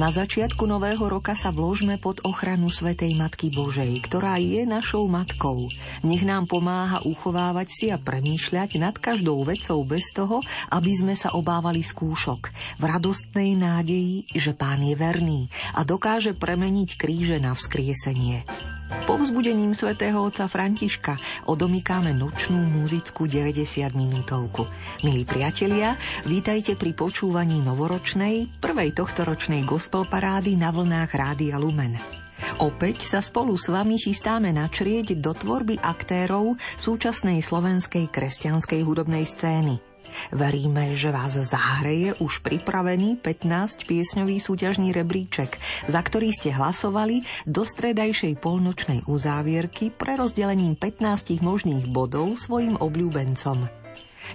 Na 0.00 0.08
začiatku 0.08 0.64
nového 0.64 1.12
roka 1.12 1.36
sa 1.36 1.52
vložme 1.52 2.00
pod 2.00 2.24
ochranu 2.24 2.72
Svetej 2.72 3.20
Matky 3.20 3.52
Božej, 3.52 4.00
ktorá 4.08 4.40
je 4.40 4.64
našou 4.64 5.04
matkou. 5.04 5.68
Nech 6.00 6.24
nám 6.24 6.48
pomáha 6.48 7.04
uchovávať 7.04 7.68
si 7.68 7.86
a 7.92 8.00
premýšľať 8.00 8.80
nad 8.80 8.96
každou 8.96 9.44
vecou 9.44 9.76
bez 9.84 10.08
toho, 10.16 10.40
aby 10.72 10.96
sme 10.96 11.12
sa 11.12 11.36
obávali 11.36 11.84
skúšok. 11.84 12.48
V 12.80 12.84
radostnej 12.88 13.52
nádeji, 13.60 14.24
že 14.32 14.56
Pán 14.56 14.80
je 14.80 14.96
verný 14.96 15.52
a 15.76 15.84
dokáže 15.84 16.32
premeniť 16.32 16.96
kríže 16.96 17.36
na 17.36 17.52
vzkriesenie. 17.52 18.48
Povzbudením 19.08 19.72
svätého 19.72 20.20
otca 20.20 20.44
Františka 20.44 21.16
odomykáme 21.48 22.12
nočnú 22.12 22.60
muzickú 22.60 23.24
90 23.24 23.92
minútovku. 23.96 24.68
Milí 25.00 25.24
priatelia, 25.24 25.96
vítajte 26.28 26.76
pri 26.76 26.92
počúvaní 26.92 27.64
novoročnej, 27.64 28.60
prvej 28.60 28.92
tohtoročnej 28.92 29.64
gospel 29.64 30.04
parády 30.04 30.56
na 30.60 30.68
vlnách 30.68 31.10
Rádia 31.16 31.56
Lumen. 31.56 31.96
Opäť 32.60 33.04
sa 33.04 33.24
spolu 33.24 33.56
s 33.56 33.72
vami 33.72 33.96
chystáme 34.00 34.52
načrieť 34.52 35.16
do 35.16 35.32
tvorby 35.32 35.80
aktérov 35.80 36.56
súčasnej 36.76 37.40
slovenskej 37.40 38.08
kresťanskej 38.08 38.80
hudobnej 38.84 39.24
scény– 39.24 39.80
Veríme, 40.28 40.92
že 40.94 41.08
vás 41.08 41.34
zahreje 41.34 42.12
už 42.20 42.44
pripravený 42.44 43.18
15-piesňový 43.24 44.36
súťažný 44.36 44.92
rebríček, 44.92 45.56
za 45.88 46.00
ktorý 46.04 46.30
ste 46.36 46.52
hlasovali 46.52 47.24
do 47.48 47.64
stredajšej 47.64 48.36
polnočnej 48.38 49.08
uzávierky 49.08 49.88
pre 49.88 50.20
rozdelením 50.20 50.76
15 50.76 51.40
možných 51.40 51.88
bodov 51.88 52.36
svojim 52.36 52.76
obľúbencom. 52.76 53.80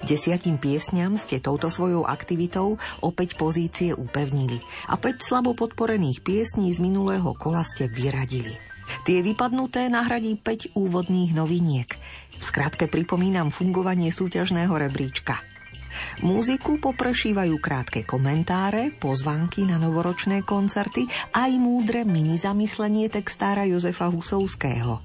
Desiatim 0.03 0.59
piesňam 0.59 1.15
ste 1.15 1.39
touto 1.39 1.71
svojou 1.71 2.03
aktivitou 2.03 2.75
opäť 2.99 3.39
pozície 3.39 3.95
upevnili 3.95 4.59
a 4.91 4.99
5 4.99 5.23
slabo 5.23 5.55
podporených 5.55 6.19
piesní 6.19 6.75
z 6.75 6.83
minulého 6.83 7.31
kola 7.39 7.63
ste 7.63 7.87
vyradili. 7.87 8.59
Tie 9.07 9.23
vypadnuté 9.23 9.87
nahradí 9.87 10.35
5 10.35 10.75
úvodných 10.75 11.31
noviniek. 11.31 11.89
V 12.35 12.43
skratke 12.43 12.91
pripomínam 12.91 13.47
fungovanie 13.47 14.11
súťažného 14.11 14.75
rebríčka– 14.75 15.39
Múziku 16.23 16.79
poprešívajú 16.79 17.59
krátke 17.59 18.07
komentáre, 18.07 18.87
pozvánky 18.95 19.67
na 19.67 19.75
novoročné 19.75 20.47
koncerty 20.47 21.03
aj 21.35 21.51
múdre 21.59 22.07
mini 22.07 22.39
zamyslenie 22.39 23.11
textára 23.11 23.67
Jozefa 23.67 24.07
Husovského. 24.07 25.03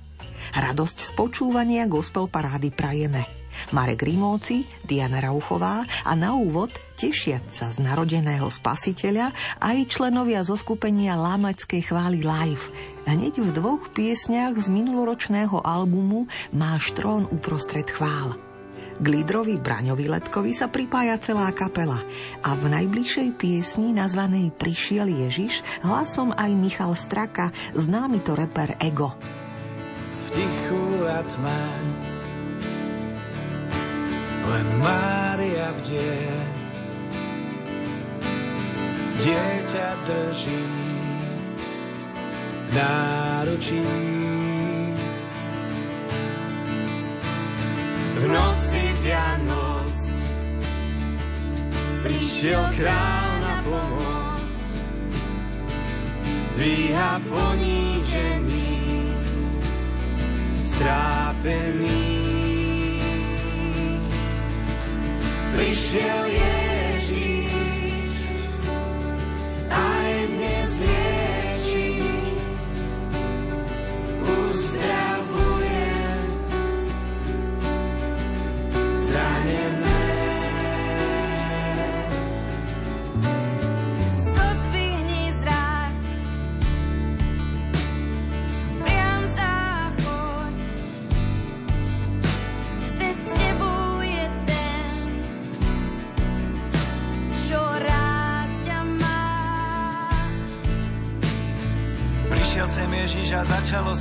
Radosť 0.55 0.97
z 1.03 1.11
počúvania 1.19 1.91
gospel 1.91 2.31
parády 2.31 2.71
prajeme. 2.71 3.27
Marek 3.75 4.07
Rimóci, 4.07 4.63
Diana 4.87 5.19
Rauchová 5.19 5.83
a 6.07 6.13
na 6.15 6.39
úvod 6.39 6.71
tešiať 6.95 7.45
sa 7.51 7.67
z 7.75 7.83
narodeného 7.83 8.47
spasiteľa 8.47 9.35
aj 9.59 9.77
členovia 9.91 10.47
zo 10.47 10.55
skupenia 10.55 11.19
Lámačskej 11.19 11.91
chvály 11.91 12.23
live. 12.23 12.71
Hneď 13.11 13.43
v 13.43 13.51
dvoch 13.51 13.91
piesniach 13.91 14.55
z 14.63 14.71
minuloročného 14.71 15.59
albumu 15.59 16.31
Máš 16.55 16.95
trón 16.95 17.27
uprostred 17.35 17.91
chvál. 17.91 18.50
K 19.01 19.07
lídrovi 19.09 19.57
Braňovi 19.57 20.13
Letkovi 20.13 20.53
sa 20.53 20.69
pripája 20.69 21.17
celá 21.17 21.49
kapela 21.57 21.97
a 22.45 22.53
v 22.53 22.69
najbližšej 22.69 23.29
piesni 23.41 23.97
nazvanej 23.97 24.53
Prišiel 24.53 25.09
Ježiš 25.09 25.65
hlasom 25.81 26.37
aj 26.37 26.53
Michal 26.53 26.93
Straka, 26.93 27.49
známy 27.73 28.21
to 28.21 28.37
reper 28.37 28.77
Ego. 28.77 29.17
V 30.13 30.27
tichu 30.37 30.85
a 31.09 31.25
tme 31.25 31.65
len 34.51 34.67
Mária 34.85 35.73
bdie 35.81 36.21
dieťa 39.25 39.89
drží 40.05 40.65
náručí 42.77 43.85
v 48.17 48.25
noci 48.29 48.83
Vianoc 49.03 50.01
prišiel 52.03 52.63
král 52.81 53.31
na 53.45 53.55
pomoc, 53.63 54.49
dvíha 56.57 57.21
ponížený, 57.29 58.73
strápený. 60.65 62.09
Prišiel 65.51 66.25
Ježíš, 66.31 68.17
aj 69.69 70.13
dnes 70.31 70.71
lieči, 70.81 71.10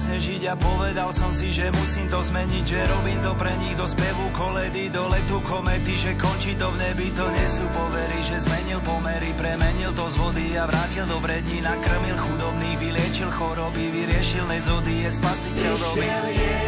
začalo 0.09 0.18
snežiť 0.18 0.44
a 0.50 0.56
povedal 0.58 1.09
som 1.14 1.30
si, 1.30 1.53
že 1.53 1.70
musím 1.70 2.09
to 2.09 2.18
zmeniť, 2.18 2.66
že 2.66 2.81
robím 2.90 3.20
to 3.22 3.34
pre 3.38 3.53
nich 3.62 3.75
do 3.78 3.86
spevu 3.86 4.25
koledy, 4.34 4.90
do 4.90 5.06
letu 5.06 5.38
komety, 5.46 5.94
že 5.94 6.18
končí 6.18 6.58
to 6.58 6.66
v 6.66 6.78
nebi, 6.81 7.14
to 7.14 7.25
nie 7.30 7.47
sú 7.47 7.66
povery, 7.70 8.18
že 8.25 8.42
zmenil 8.42 8.81
pomery, 8.81 9.30
premenil 9.38 9.94
to 9.94 10.09
z 10.09 10.16
vody 10.18 10.58
a 10.58 10.66
vrátil 10.66 11.06
do 11.06 11.22
brední, 11.22 11.62
nakrmil 11.62 12.18
chudobných, 12.18 12.78
vyliečil 12.81 13.30
choroby, 13.30 13.86
vyriešil 13.94 14.46
nezody, 14.50 15.06
je 15.06 15.09
spasiteľ 15.14 15.74
doby. 15.78 16.59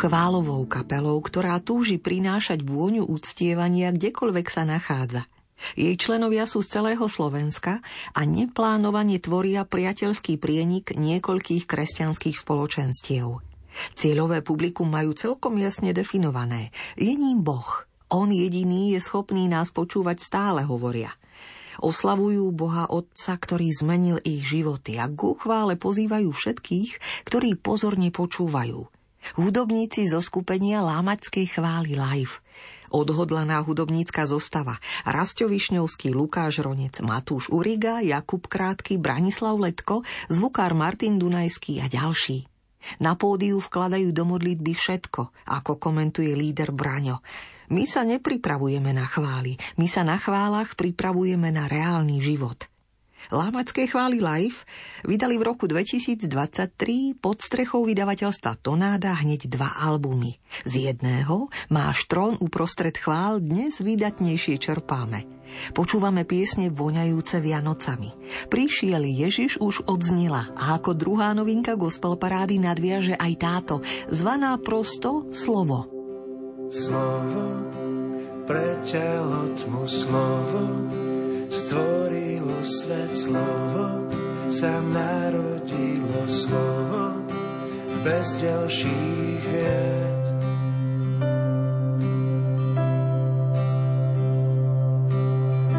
Chválovou 0.00 0.64
kapelou, 0.64 1.20
ktorá 1.20 1.60
túži 1.60 2.00
prinášať 2.00 2.64
vôňu 2.64 3.04
uctievania 3.04 3.92
kdekoľvek 3.92 4.46
sa 4.48 4.64
nachádza. 4.64 5.28
Jej 5.76 6.00
členovia 6.00 6.48
sú 6.48 6.64
z 6.64 6.80
celého 6.80 7.04
Slovenska 7.04 7.84
a 8.16 8.20
neplánovane 8.24 9.20
tvoria 9.20 9.68
priateľský 9.68 10.40
prienik 10.40 10.96
niekoľkých 10.96 11.68
kresťanských 11.68 12.32
spoločenstiev. 12.32 13.44
Cieľové 13.92 14.40
publikum 14.40 14.88
majú 14.88 15.12
celkom 15.12 15.60
jasne 15.60 15.92
definované. 15.92 16.72
Je 16.96 17.12
ním 17.12 17.44
Boh. 17.44 17.84
On 18.08 18.32
jediný 18.32 18.96
je 18.96 19.04
schopný 19.04 19.52
nás 19.52 19.68
počúvať 19.68 20.24
stále, 20.24 20.64
hovoria. 20.64 21.12
Oslavujú 21.84 22.48
Boha 22.56 22.88
Otca, 22.88 23.36
ktorý 23.36 23.68
zmenil 23.68 24.16
ich 24.24 24.48
životy 24.48 24.96
a 24.96 25.12
k 25.12 25.36
chvále 25.36 25.76
pozývajú 25.76 26.32
všetkých, 26.32 26.90
ktorí 27.28 27.60
pozorne 27.60 28.08
počúvajú– 28.08 28.88
Hudobníci 29.38 30.08
zo 30.10 30.18
skupenia 30.18 30.82
Lámačskej 30.82 31.58
chvály 31.58 31.94
live. 31.94 32.42
Odhodlaná 32.90 33.62
hudobnícka 33.62 34.26
zostava 34.26 34.82
Rasto 35.06 35.46
Višňovský, 35.46 36.10
Lukáš 36.10 36.58
Ronec, 36.58 36.98
Matúš 36.98 37.46
Uriga, 37.54 38.02
Jakub 38.02 38.50
Krátky, 38.50 38.98
Branislav 38.98 39.54
Letko, 39.54 40.02
zvukár 40.26 40.74
Martin 40.74 41.14
Dunajský 41.14 41.78
a 41.78 41.86
ďalší. 41.86 42.50
Na 42.98 43.14
pódiu 43.14 43.62
vkladajú 43.62 44.10
do 44.10 44.24
modlitby 44.26 44.72
všetko, 44.74 45.30
ako 45.52 45.78
komentuje 45.78 46.32
líder 46.34 46.74
Braňo. 46.74 47.22
My 47.70 47.86
sa 47.86 48.02
nepripravujeme 48.02 48.90
na 48.90 49.06
chvály, 49.06 49.54
my 49.78 49.86
sa 49.86 50.02
na 50.02 50.18
chválach 50.18 50.74
pripravujeme 50.74 51.54
na 51.54 51.70
reálny 51.70 52.18
život. 52.18 52.66
Lámacké 53.28 53.84
chvály 53.84 54.24
Live 54.24 54.64
vydali 55.04 55.36
v 55.36 55.44
roku 55.44 55.68
2023 55.68 57.20
pod 57.20 57.44
strechou 57.44 57.84
vydavateľstva 57.84 58.64
Tonáda 58.64 59.12
hneď 59.20 59.52
dva 59.52 59.68
albumy. 59.84 60.40
Z 60.64 60.88
jedného 60.88 61.52
Máš 61.68 62.08
trón 62.08 62.40
uprostred 62.40 62.96
chvál 62.96 63.44
dnes 63.44 63.84
vydatnejšie 63.84 64.56
čerpáme. 64.56 65.28
Počúvame 65.76 66.24
piesne 66.24 66.72
voňajúce 66.72 67.42
Vianocami. 67.44 68.16
Prišiel 68.48 69.04
Ježiš 69.04 69.60
už 69.60 69.84
odznila 69.84 70.48
a 70.56 70.80
ako 70.80 70.96
druhá 70.96 71.36
novinka 71.36 71.76
gospel 71.76 72.16
parády 72.16 72.56
nadviaže 72.56 73.18
aj 73.18 73.32
táto, 73.36 73.74
zvaná 74.08 74.56
prosto 74.62 75.28
Slovo. 75.34 75.90
Slovo 76.70 77.66
preťalo 78.50 79.54
tmu 79.58 79.84
slovo, 79.86 80.62
stvorilo 81.50 82.62
svet 82.62 83.10
slovo, 83.10 84.06
sa 84.46 84.78
narodilo 84.94 86.22
slovo 86.30 87.18
bez 88.06 88.38
ďalších 88.38 89.42
vied. 89.50 90.24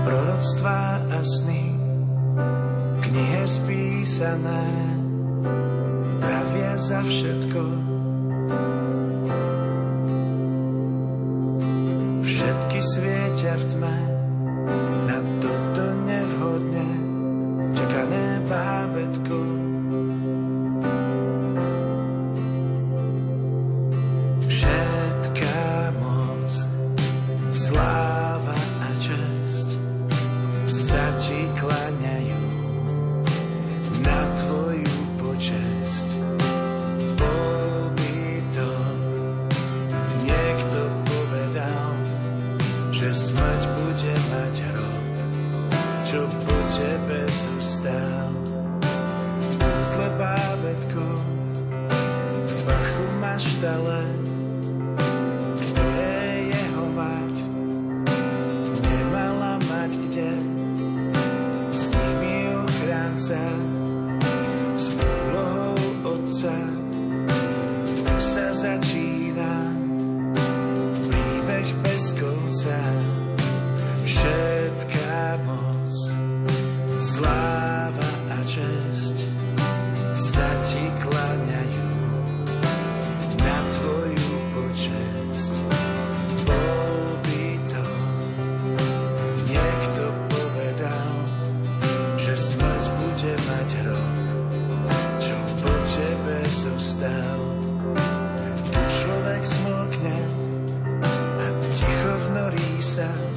Proroctvá 0.06 0.83
a 1.07 1.19
sny, 1.23 1.65
knihe 3.07 3.44
spísané, 3.47 4.67
pravia 6.19 6.75
za 6.75 7.00
všetko, 7.00 7.63
všetky 12.21 12.79
svietia 12.83 13.56
v 13.56 13.65
tme, 13.71 14.20
myself 102.97 103.30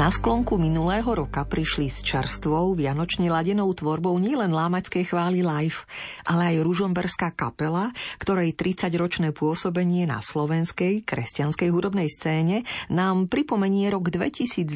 Na 0.00 0.08
sklonku 0.08 0.56
minulého 0.56 1.12
roka 1.12 1.44
prišli 1.44 1.92
s 1.92 2.00
čerstvou, 2.00 2.72
vianočne 2.72 3.28
ladenou 3.28 3.68
tvorbou 3.76 4.16
nielen 4.16 4.48
lámačské 4.48 5.04
chvály 5.04 5.44
live, 5.44 5.84
ale 6.24 6.56
aj 6.56 6.64
ružomberská 6.64 7.36
kapela, 7.36 7.92
ktorej 8.16 8.56
30-ročné 8.56 9.36
pôsobenie 9.36 10.08
na 10.08 10.24
slovenskej 10.24 11.04
kresťanskej 11.04 11.68
hudobnej 11.68 12.08
scéne 12.08 12.64
nám 12.88 13.28
pripomenie 13.28 13.92
rok 13.92 14.08
2024. 14.08 14.72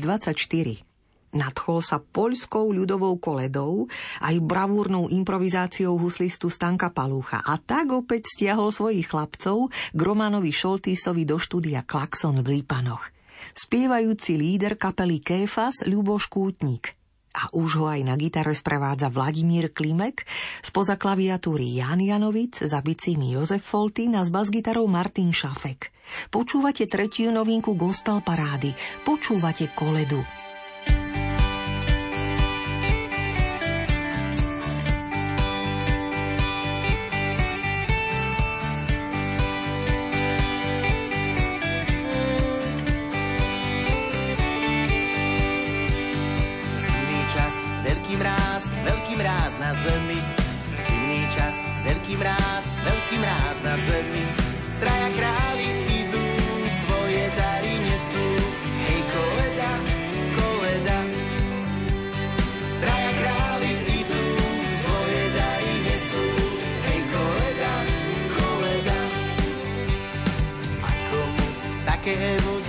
Nadchol 1.32 1.80
sa 1.80 2.04
poľskou 2.04 2.76
ľudovou 2.76 3.16
koledou 3.16 3.88
aj 4.20 4.36
bravúrnou 4.44 5.08
improvizáciou 5.08 5.96
huslistu 5.96 6.52
Stanka 6.52 6.92
Palúcha 6.92 7.40
a 7.40 7.56
tak 7.56 7.96
opäť 7.96 8.28
stiahol 8.28 8.68
svojich 8.68 9.08
chlapcov 9.08 9.72
k 9.72 10.00
Romanovi 10.04 10.52
Šoltísovi 10.52 11.24
do 11.24 11.40
štúdia 11.40 11.80
Klaxon 11.80 12.44
v 12.44 12.60
Lípanoch 12.60 13.08
spievajúci 13.56 14.38
líder 14.38 14.78
kapely 14.78 15.18
Kéfas 15.18 15.82
Ľuboš 15.84 16.30
Kútnik. 16.30 16.94
A 17.34 17.50
už 17.50 17.82
ho 17.82 17.90
aj 17.90 18.06
na 18.06 18.14
gitare 18.14 18.54
sprevádza 18.54 19.10
Vladimír 19.10 19.74
Klimek, 19.74 20.22
spoza 20.62 20.94
klaviatúry 20.94 21.82
Jan 21.82 21.98
Janovic, 21.98 22.62
za 22.62 22.78
bicími 22.78 23.34
Jozef 23.34 23.66
Foltín 23.66 24.14
a 24.14 24.22
s 24.22 24.30
basgitarou 24.30 24.86
Martin 24.86 25.34
Šafek. 25.34 25.90
Počúvate 26.30 26.86
tretiu 26.86 27.34
novinku 27.34 27.74
Gospel 27.74 28.22
Parády, 28.22 28.70
počúvate 29.02 29.66
Koledu. 29.74 30.22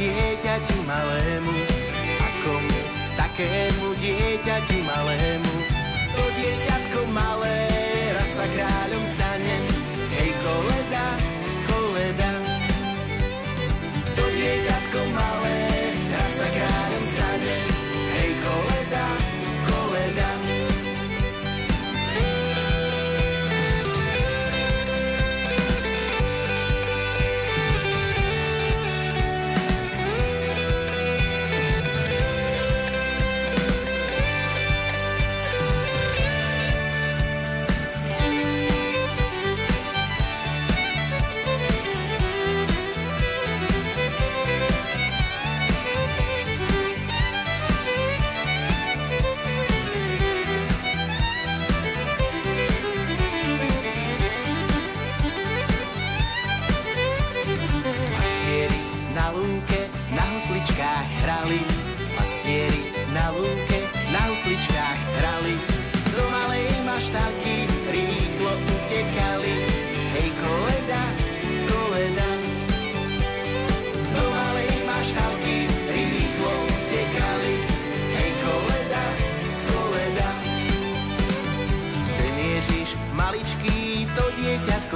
Dieťaťu 0.06 0.78
malému, 0.86 1.58
ako 2.22 2.52
mu, 2.62 2.80
takému 3.18 3.88
dieťaťu 3.98 4.78
malému, 4.86 5.56
to 6.14 6.24
dieťatko 6.38 7.00
malé 7.10 7.58
raz 8.14 8.30
sa 8.30 8.46
kráľom 8.46 9.04
stane. 9.10 9.25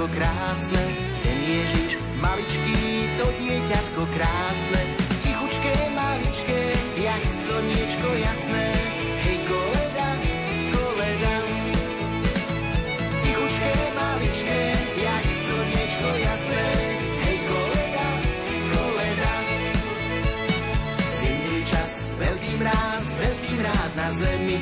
Dieťatko 0.00 0.16
krásne. 0.16 0.84
Ten 1.20 1.38
Ježiš 1.44 2.00
maličký, 2.24 2.80
to 3.20 3.26
dieťatko 3.36 4.02
krásne. 4.16 4.80
Tichučké, 5.20 5.74
maličké, 5.92 6.60
jak 7.04 7.22
slniečko 7.28 8.08
jasné. 8.24 8.64
Hej, 9.28 9.38
koleda, 9.44 10.08
koleda. 10.72 11.34
Tichučké, 13.20 13.72
maličké, 13.92 14.60
jak 15.04 15.24
slniečko 15.28 16.08
jasné. 16.16 16.64
Hej, 17.20 17.36
koleda, 17.44 18.08
koleda. 18.72 19.34
Zimný 21.20 21.58
čas, 21.68 21.92
veľký 22.16 22.52
mráz, 22.56 23.04
veľký 23.20 23.52
mráz 23.60 23.92
na 24.00 24.08
zemi. 24.16 24.58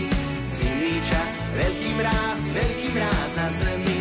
Zimný 0.51 0.99
čas, 1.07 1.47
veľký 1.55 1.91
mráz, 1.95 2.41
veľký 2.51 2.89
mráz 2.91 3.31
na 3.39 3.49
zemi. 3.55 3.98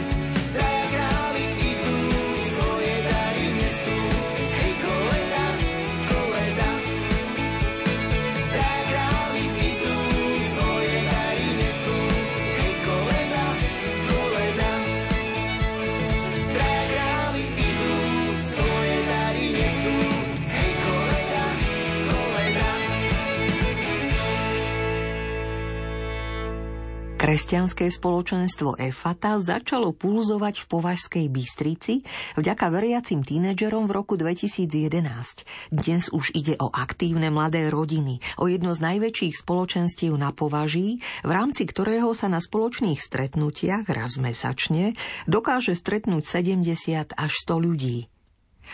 Kresťanské 27.38 27.94
spoločenstvo 27.94 28.82
EFATA 28.82 29.38
začalo 29.38 29.94
pulzovať 29.94 30.58
v 30.58 30.66
Považskej 30.74 31.26
Bystrici 31.30 32.02
vďaka 32.34 32.66
veriacim 32.74 33.22
tínedžerom 33.22 33.86
v 33.86 33.94
roku 33.94 34.18
2011. 34.18 35.46
Dnes 35.70 36.10
už 36.10 36.34
ide 36.34 36.58
o 36.58 36.74
aktívne 36.74 37.30
mladé 37.30 37.70
rodiny, 37.70 38.26
o 38.42 38.50
jedno 38.50 38.74
z 38.74 38.82
najväčších 38.90 39.38
spoločenstiev 39.38 40.18
na 40.18 40.34
Považí, 40.34 40.98
v 41.22 41.30
rámci 41.30 41.70
ktorého 41.70 42.10
sa 42.18 42.26
na 42.26 42.42
spoločných 42.42 42.98
stretnutiach 42.98 43.86
raz 43.86 44.18
mesačne 44.18 44.98
dokáže 45.30 45.78
stretnúť 45.78 46.26
70 46.42 47.14
až 47.14 47.32
100 47.46 47.54
ľudí. 47.54 48.10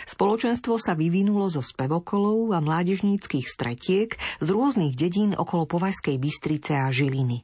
Spoločenstvo 0.08 0.79
sa 0.79 0.96
vyvinulo 0.96 1.51
zo 1.51 1.60
spevokolov 1.60 2.55
a 2.55 2.63
mládežníckých 2.63 3.43
stretiek 3.43 4.15
z 4.39 4.48
rôznych 4.48 4.96
dedín 4.96 5.36
okolo 5.36 5.67
Považskej 5.67 6.15
Bystrice 6.15 6.79
a 6.79 6.88
Žiliny. 6.88 7.43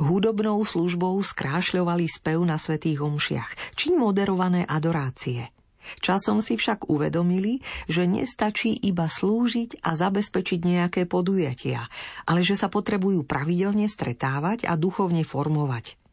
Hudobnou 0.00 0.62
službou 0.64 1.18
skrášľovali 1.20 2.06
spev 2.08 2.42
na 2.42 2.56
svetých 2.56 3.02
omšiach, 3.02 3.76
či 3.78 3.94
moderované 3.94 4.64
adorácie. 4.64 5.50
Časom 6.04 6.44
si 6.44 6.60
však 6.60 6.92
uvedomili, 6.92 7.64
že 7.88 8.04
nestačí 8.04 8.76
iba 8.84 9.08
slúžiť 9.08 9.80
a 9.80 9.96
zabezpečiť 9.96 10.60
nejaké 10.60 11.02
podujatia, 11.08 11.88
ale 12.28 12.44
že 12.44 12.60
sa 12.60 12.68
potrebujú 12.68 13.24
pravidelne 13.24 13.88
stretávať 13.88 14.68
a 14.68 14.76
duchovne 14.76 15.24
formovať. 15.24 16.07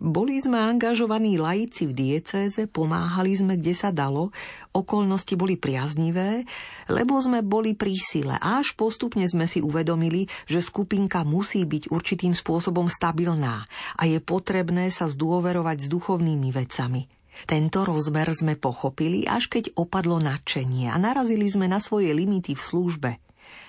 Boli 0.00 0.40
sme 0.40 0.56
angažovaní 0.56 1.36
laici 1.36 1.84
v 1.84 1.92
diecéze, 1.92 2.64
pomáhali 2.64 3.36
sme, 3.36 3.60
kde 3.60 3.74
sa 3.76 3.92
dalo, 3.92 4.32
okolnosti 4.72 5.36
boli 5.36 5.60
priaznivé, 5.60 6.48
lebo 6.88 7.20
sme 7.20 7.44
boli 7.44 7.76
pri 7.76 7.92
sile 8.00 8.36
až 8.40 8.72
postupne 8.72 9.28
sme 9.28 9.44
si 9.44 9.60
uvedomili, 9.60 10.24
že 10.48 10.64
skupinka 10.64 11.22
musí 11.28 11.68
byť 11.68 11.92
určitým 11.92 12.32
spôsobom 12.32 12.88
stabilná 12.88 13.68
a 14.00 14.02
je 14.08 14.18
potrebné 14.18 14.88
sa 14.88 15.12
zdôverovať 15.12 15.78
s 15.84 15.88
duchovnými 15.92 16.48
vecami. 16.48 17.04
Tento 17.44 17.84
rozmer 17.84 18.28
sme 18.32 18.56
pochopili, 18.56 19.28
až 19.28 19.48
keď 19.48 19.76
opadlo 19.76 20.20
nadšenie 20.20 20.88
a 20.92 20.96
narazili 20.96 21.48
sme 21.48 21.68
na 21.68 21.80
svoje 21.80 22.12
limity 22.16 22.56
v 22.56 22.62
službe– 22.62 23.10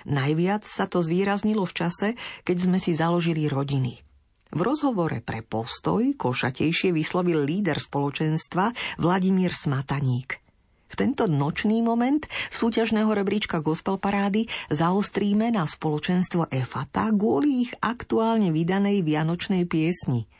Najviac 0.04 0.68
sa 0.68 0.84
to 0.84 1.00
zvýraznilo 1.00 1.64
v 1.64 1.76
čase, 1.76 2.08
keď 2.44 2.56
sme 2.60 2.78
si 2.80 2.92
založili 2.92 3.48
rodiny. 3.48 4.13
V 4.54 4.62
rozhovore 4.62 5.18
pre 5.18 5.42
postoj 5.42 6.14
košatejšie 6.14 6.94
vyslovil 6.94 7.42
líder 7.42 7.74
spoločenstva 7.82 8.70
Vladimír 9.02 9.50
Smataník. 9.50 10.38
V 10.86 10.94
tento 10.94 11.26
nočný 11.26 11.82
moment 11.82 12.22
súťažného 12.54 13.10
rebríčka 13.18 13.58
Gospel 13.58 13.98
Parády 13.98 14.46
zaostríme 14.70 15.50
na 15.50 15.66
spoločenstvo 15.66 16.46
Efata 16.54 17.10
kvôli 17.10 17.66
ich 17.66 17.74
aktuálne 17.82 18.54
vydanej 18.54 19.02
vianočnej 19.02 19.66
piesni. 19.66 20.30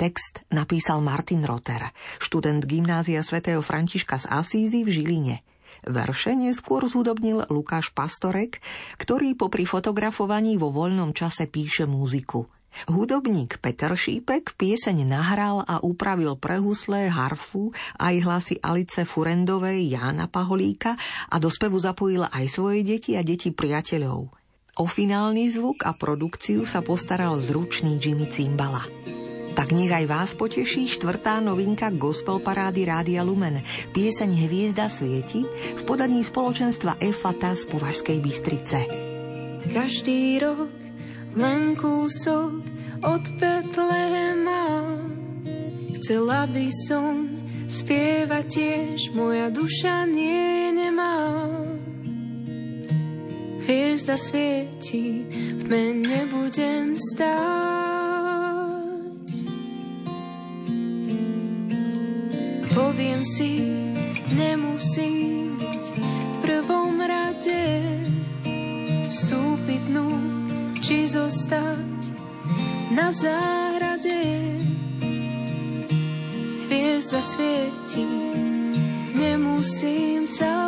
Text 0.00 0.48
napísal 0.48 1.04
Martin 1.04 1.44
Rotter, 1.44 1.92
študent 2.24 2.64
gymnázia 2.64 3.20
svätého 3.20 3.60
Františka 3.60 4.16
z 4.16 4.32
Asízy 4.32 4.80
v 4.80 4.96
Žiline. 4.96 5.36
Verše 5.84 6.32
neskôr 6.32 6.88
zúdobnil 6.88 7.44
Lukáš 7.52 7.92
Pastorek, 7.92 8.64
ktorý 8.96 9.36
popri 9.36 9.68
fotografovaní 9.68 10.56
vo 10.56 10.72
voľnom 10.72 11.12
čase 11.12 11.44
píše 11.52 11.84
múziku– 11.84 12.48
Hudobník 12.86 13.58
Peter 13.58 13.90
Šípek 13.92 14.54
pieseň 14.54 15.02
nahral 15.02 15.66
a 15.66 15.82
upravil 15.82 16.38
pre 16.38 16.62
husle, 16.62 17.10
harfu 17.10 17.74
aj 17.98 18.14
hlasy 18.22 18.56
Alice 18.62 19.02
Furendovej, 19.02 19.98
Jána 19.98 20.30
Paholíka 20.30 20.94
a 21.28 21.36
do 21.42 21.50
spevu 21.50 21.82
zapojil 21.82 22.24
aj 22.30 22.46
svoje 22.46 22.86
deti 22.86 23.18
a 23.18 23.26
deti 23.26 23.50
priateľov. 23.50 24.30
O 24.78 24.86
finálny 24.86 25.50
zvuk 25.50 25.82
a 25.82 25.90
produkciu 25.90 26.62
sa 26.62 26.86
postaral 26.86 27.42
zručný 27.42 27.98
Jimmy 27.98 28.30
Cimbala. 28.30 28.86
Tak 29.58 29.74
nech 29.74 29.90
aj 29.90 30.06
vás 30.06 30.30
poteší 30.38 30.86
štvrtá 30.86 31.42
novinka 31.42 31.90
Gospel 31.90 32.38
Parády 32.38 32.86
Rádia 32.86 33.26
Lumen, 33.26 33.58
pieseň 33.90 34.46
Hviezda 34.46 34.86
svieti 34.86 35.42
v 35.50 35.82
podaní 35.82 36.22
spoločenstva 36.22 37.02
EFATA 37.02 37.58
z 37.58 37.66
Považskej 37.66 38.18
Bystrice. 38.22 38.78
Každý 39.74 40.38
rok 40.38 40.87
len 41.36 41.76
kúsok 41.76 42.64
od 43.04 43.24
Betlehema. 43.36 44.96
Chcela 45.98 46.48
by 46.48 46.66
som 46.88 47.28
spievať 47.68 48.44
tiež, 48.48 49.12
moja 49.12 49.52
duša 49.52 50.08
nie 50.08 50.72
nemá. 50.72 51.44
Hviezda 53.68 54.16
svieti, 54.16 55.28
v 55.60 55.62
tme 55.68 56.00
nebudem 56.00 56.96
stáť. 56.96 57.68
Poviem 62.72 63.20
si, 63.28 63.60
nemusím 64.32 65.60
byť 65.60 65.84
v 65.92 66.36
prvom 66.40 66.96
rade, 67.04 67.92
vstúpiť 69.12 69.82
nú 69.92 70.07
či 70.88 71.04
zostať 71.04 72.00
na 72.96 73.12
záhrade. 73.12 74.56
Hviezda 76.64 77.20
svieti, 77.20 78.08
nemusím 79.12 80.24
sa 80.24 80.67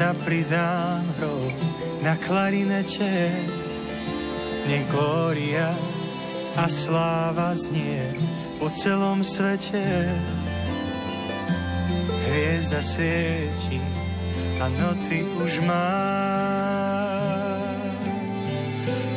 sa 0.00 0.16
pridám 0.16 1.04
hrou 1.20 1.52
na 2.00 2.16
klarinete, 2.16 3.36
nech 4.64 4.88
glória 4.88 5.76
a 6.56 6.64
sláva 6.72 7.52
znie 7.52 8.16
po 8.56 8.72
celom 8.72 9.20
svete. 9.20 10.08
Hviezda 12.24 12.80
svieti 12.80 13.76
a 14.56 14.72
noty 14.72 15.20
už 15.36 15.68
má. 15.68 15.92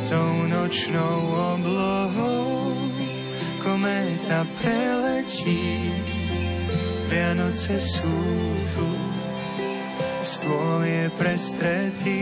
Tou 0.04 0.32
nočnou 0.52 1.20
oblohou 1.56 2.76
kométa 3.64 4.44
preletí. 4.60 5.96
Vianoce 7.08 7.80
sú 7.80 8.20
tu, 8.76 8.93
stôl 10.44 10.84
je 10.84 11.08
prestretý, 11.16 12.20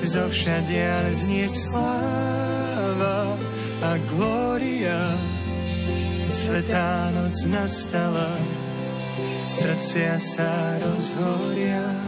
zo 0.00 0.24
všadiaľ 0.24 1.04
znie 1.12 1.44
sláva 1.44 3.36
a 3.84 3.90
glória. 4.08 4.96
Svetá 6.24 7.12
noc 7.12 7.44
nastala, 7.44 8.32
srdcia 9.44 10.16
sa 10.16 10.80
rozhoria 10.80 12.07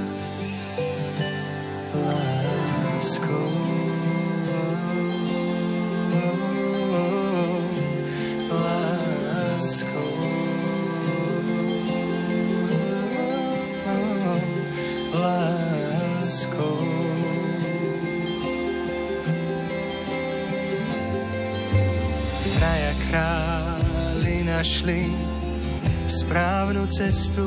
správnu 26.30 26.86
cestu, 26.86 27.42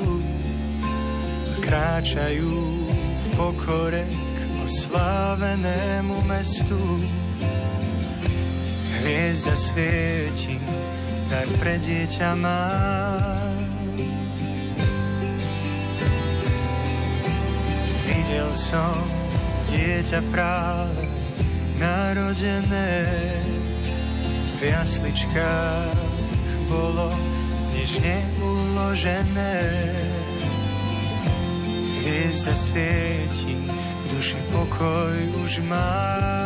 kráčajú 1.63 2.52
v 2.84 3.26
pokore 3.39 4.04
k 4.12 4.39
oslávenému 4.60 6.19
mestu. 6.28 6.76
Hviezda 9.00 9.56
svieti, 9.56 10.60
dar 11.32 11.48
pre 11.63 11.80
dieťa 11.80 12.36
má. 12.36 12.76
Videl 18.04 18.52
som 18.52 18.91
dieťa 19.72 20.19
práve 20.28 21.08
narodené 21.80 22.91
v 24.60 24.76
jasličkách 24.76 25.96
bolo 26.67 27.08
nežne 27.72 28.33
uložené. 28.84 29.63
Hviezda 32.04 32.56
svieti, 32.56 33.56
duši 34.12 34.36
pokoj 34.52 35.15
už 35.39 35.63
má. 35.72 36.43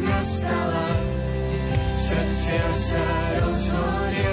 Noc 0.00 0.08
nastala, 0.08 0.86
srdcia 1.96 2.72
sa 2.74 3.06
rozhoria. 3.40 4.29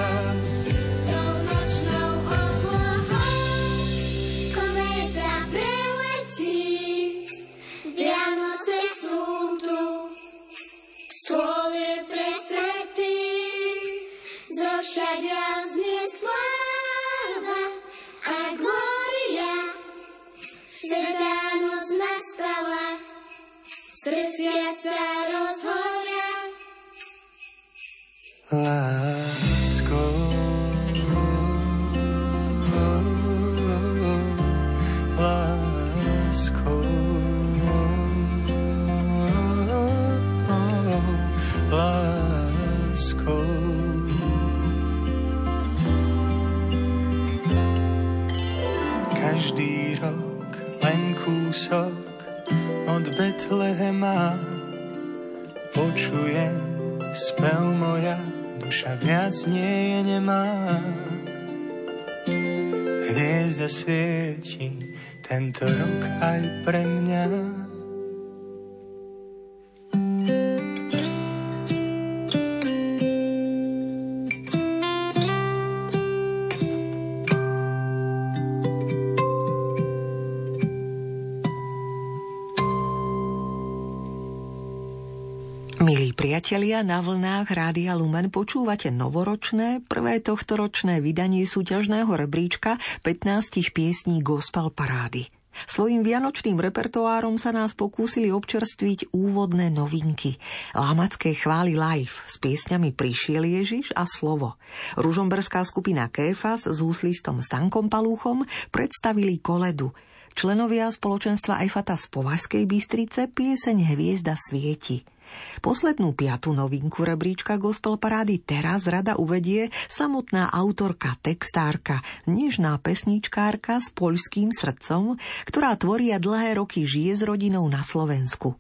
Milí 85.78 86.10
priatelia, 86.10 86.82
na 86.82 87.06
vlnách 87.06 87.54
Rádia 87.54 87.94
Lumen 87.94 88.34
počúvate 88.34 88.90
novoročné, 88.90 89.86
prvé 89.86 90.18
tohtoročné 90.26 91.06
vydanie 91.06 91.46
súťažného 91.46 92.10
rebríčka 92.18 92.82
15 93.06 93.78
piesní 93.78 94.26
Gospel 94.26 94.74
Parády. 94.74 95.30
Svojím 95.70 96.02
vianočným 96.02 96.58
repertoárom 96.58 97.38
sa 97.38 97.54
nás 97.54 97.78
pokúsili 97.78 98.34
občerstviť 98.34 99.14
úvodné 99.14 99.70
novinky. 99.70 100.42
Lámacké 100.74 101.38
chvály 101.38 101.78
live 101.78 102.26
s 102.26 102.42
piesňami 102.42 102.98
Prišiel 102.98 103.46
Ježiš 103.46 103.94
a 103.94 104.10
Slovo. 104.10 104.58
Ružomberská 104.98 105.62
skupina 105.62 106.10
Kéfas 106.10 106.66
s 106.66 106.82
úslistom 106.82 107.46
Stankom 107.46 107.86
Palúchom 107.86 108.50
predstavili 108.74 109.38
koledu. 109.38 109.94
Členovia 110.34 110.90
spoločenstva 110.90 111.62
Ajfata 111.62 112.02
z 112.02 112.10
Považskej 112.10 112.66
Bystrice 112.66 113.30
pieseň 113.30 113.94
Hviezda 113.94 114.34
svieti. 114.38 115.17
Poslednú 115.60 116.14
piatú 116.14 116.54
novinku 116.54 117.04
rebríčka 117.04 117.58
Gospel 117.58 117.98
Parády 117.98 118.40
teraz 118.42 118.86
rada 118.86 119.18
uvedie 119.18 119.74
samotná 119.88 120.50
autorka, 120.54 121.16
textárka, 121.20 122.06
nežná 122.30 122.78
pesničkárka 122.78 123.84
s 123.84 123.90
poľským 123.92 124.54
srdcom, 124.54 125.18
ktorá 125.48 125.76
tvoria 125.76 126.22
dlhé 126.22 126.58
roky 126.58 126.88
žije 126.88 127.20
s 127.20 127.22
rodinou 127.26 127.66
na 127.68 127.82
Slovensku. 127.82 128.56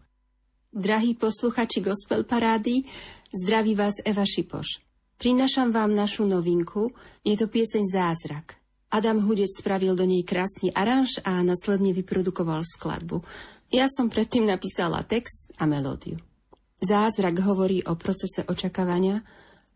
Drahí 0.73 1.17
posluchači 1.17 1.81
Gospel 1.81 2.27
Parády, 2.27 2.85
zdraví 3.33 3.73
vás 3.73 3.97
Eva 4.05 4.27
Šipoš. 4.27 4.83
Prinašam 5.17 5.73
vám 5.73 5.97
našu 5.97 6.29
novinku, 6.29 6.93
je 7.25 7.33
to 7.33 7.49
pieseň 7.49 7.83
Zázrak. 7.89 8.61
Adam 8.87 9.19
Hudec 9.19 9.51
spravil 9.51 9.97
do 9.97 10.07
nej 10.07 10.23
krásny 10.23 10.71
aranž 10.71 11.19
a 11.27 11.43
následne 11.43 11.91
vyprodukoval 11.91 12.63
skladbu. 12.63 13.19
Ja 13.67 13.91
som 13.91 14.07
predtým 14.07 14.47
napísala 14.47 15.03
text 15.03 15.51
a 15.59 15.67
melódiu. 15.67 16.15
Zázrak 16.77 17.41
hovorí 17.41 17.81
o 17.89 17.97
procese 17.97 18.45
očakávania, 18.45 19.25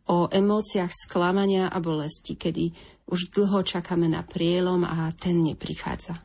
o 0.09 0.29
emóciách 0.29 0.93
sklamania 0.93 1.69
a 1.69 1.81
bolesti, 1.81 2.37
kedy 2.37 2.73
už 3.09 3.33
dlho 3.33 3.65
čakáme 3.65 4.05
na 4.05 4.21
prielom 4.21 4.85
a 4.85 5.09
ten 5.17 5.41
neprichádza. 5.41 6.21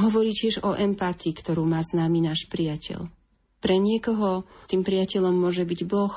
Hovorí 0.00 0.34
tiež 0.34 0.64
o 0.64 0.74
empatii, 0.74 1.36
ktorú 1.36 1.68
má 1.68 1.84
s 1.84 1.94
nami 1.94 2.24
náš 2.24 2.50
priateľ. 2.50 3.06
Pre 3.60 3.76
niekoho 3.80 4.44
tým 4.68 4.82
priateľom 4.84 5.32
môže 5.36 5.64
byť 5.64 5.80
Boh, 5.86 6.14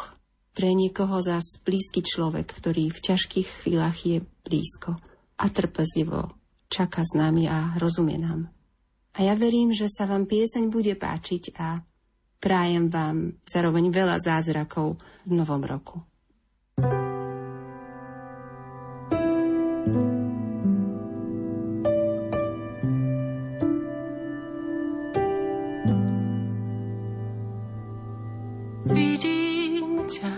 pre 0.57 0.73
niekoho 0.73 1.21
zás 1.21 1.61
blízky 1.61 2.01
človek, 2.01 2.49
ktorý 2.49 2.89
v 2.89 2.99
ťažkých 2.99 3.61
chvíľach 3.61 4.01
je 4.01 4.25
blízko 4.41 4.97
a 5.37 5.45
trpezlivo 5.53 6.33
čaká 6.67 7.05
s 7.05 7.13
nami 7.13 7.45
a 7.45 7.77
rozumie 7.77 8.17
nám. 8.17 8.49
A 9.17 9.25
ja 9.25 9.33
verím, 9.37 9.73
že 9.73 9.85
sa 9.89 10.09
vám 10.09 10.25
pieseň 10.25 10.69
bude 10.73 10.97
páčiť 10.97 11.43
a 11.57 11.81
Prajem 12.47 12.87
vám 12.87 13.35
zároveň 13.43 13.91
veľa 13.91 14.23
zázrakov 14.23 14.95
v 15.27 15.31
novom 15.35 15.67
roku. 15.67 15.99
Vidím 28.95 30.07
ťa, 30.07 30.33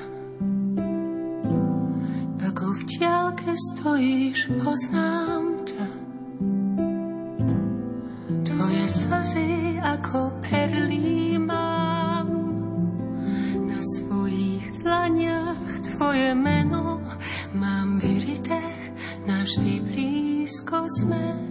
ako 2.41 2.65
v 2.74 2.82
diálke 2.89 3.54
stojíš, 3.54 4.50
poznám 4.58 5.62
ťa. 5.62 5.86
Tvoje 8.50 8.86
slzy 8.89 9.78
ako 9.78 10.34
perly 10.41 10.88
tvoje 16.19 16.36
meno 16.36 16.99
mám 17.55 17.95
vyrité, 17.95 18.60
navždy 19.23 19.79
blízko 19.88 20.84
sme. 20.99 21.49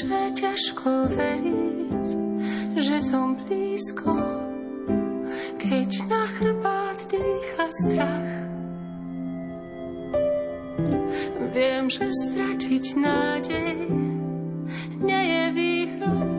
Že 0.00 0.32
ťažko 0.32 1.12
veriť, 1.12 2.08
že 2.80 2.96
som 3.04 3.36
blízko, 3.36 4.16
keď 5.60 5.90
na 6.08 6.24
chrbát 6.24 6.96
dýcha 7.04 7.68
strach. 7.68 8.32
Viem, 11.52 11.84
že 11.92 12.08
stratiť 12.08 12.84
nádej 12.96 13.76
nie 15.04 15.22
je 15.36 15.44
výhrou, 15.52 16.32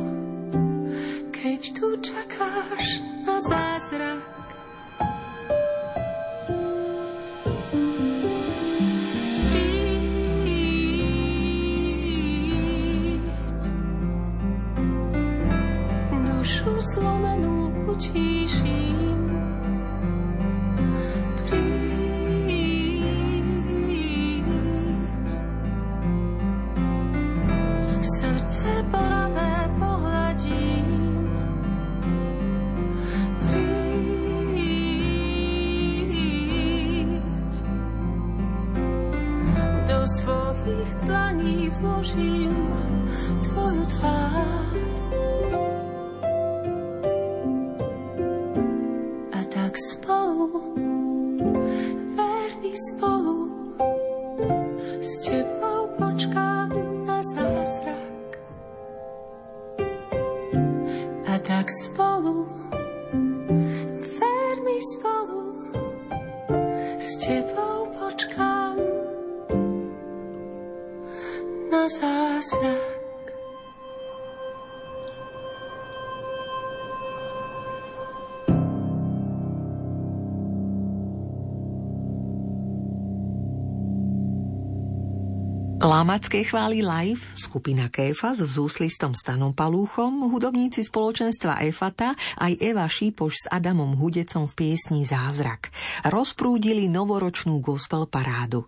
keď 1.29 1.61
tu 1.77 1.87
čakáš 2.01 2.97
na 3.29 3.37
zázrak. 3.45 4.40
do 39.87 40.07
swoich 40.07 40.95
dlani 41.05 41.69
włożim 41.69 42.55
Twoją 43.43 43.85
twarz. 43.85 44.20
Lamacké 86.01 86.41
chváli 86.41 86.81
live, 86.81 87.21
skupina 87.37 87.85
Kéfas 87.85 88.41
s 88.41 88.57
úslistom 88.57 89.13
Stanom 89.13 89.53
Palúchom, 89.53 90.33
hudobníci 90.33 90.81
spoločenstva 90.81 91.61
Efata, 91.61 92.17
aj 92.41 92.57
Eva 92.57 92.89
Šípoš 92.89 93.45
s 93.45 93.45
Adamom 93.45 93.93
Hudecom 93.93 94.49
v 94.49 94.53
piesni 94.57 95.05
Zázrak. 95.05 95.69
Rozprúdili 96.09 96.89
novoročnú 96.89 97.61
gospel 97.61 98.09
parádu. 98.09 98.65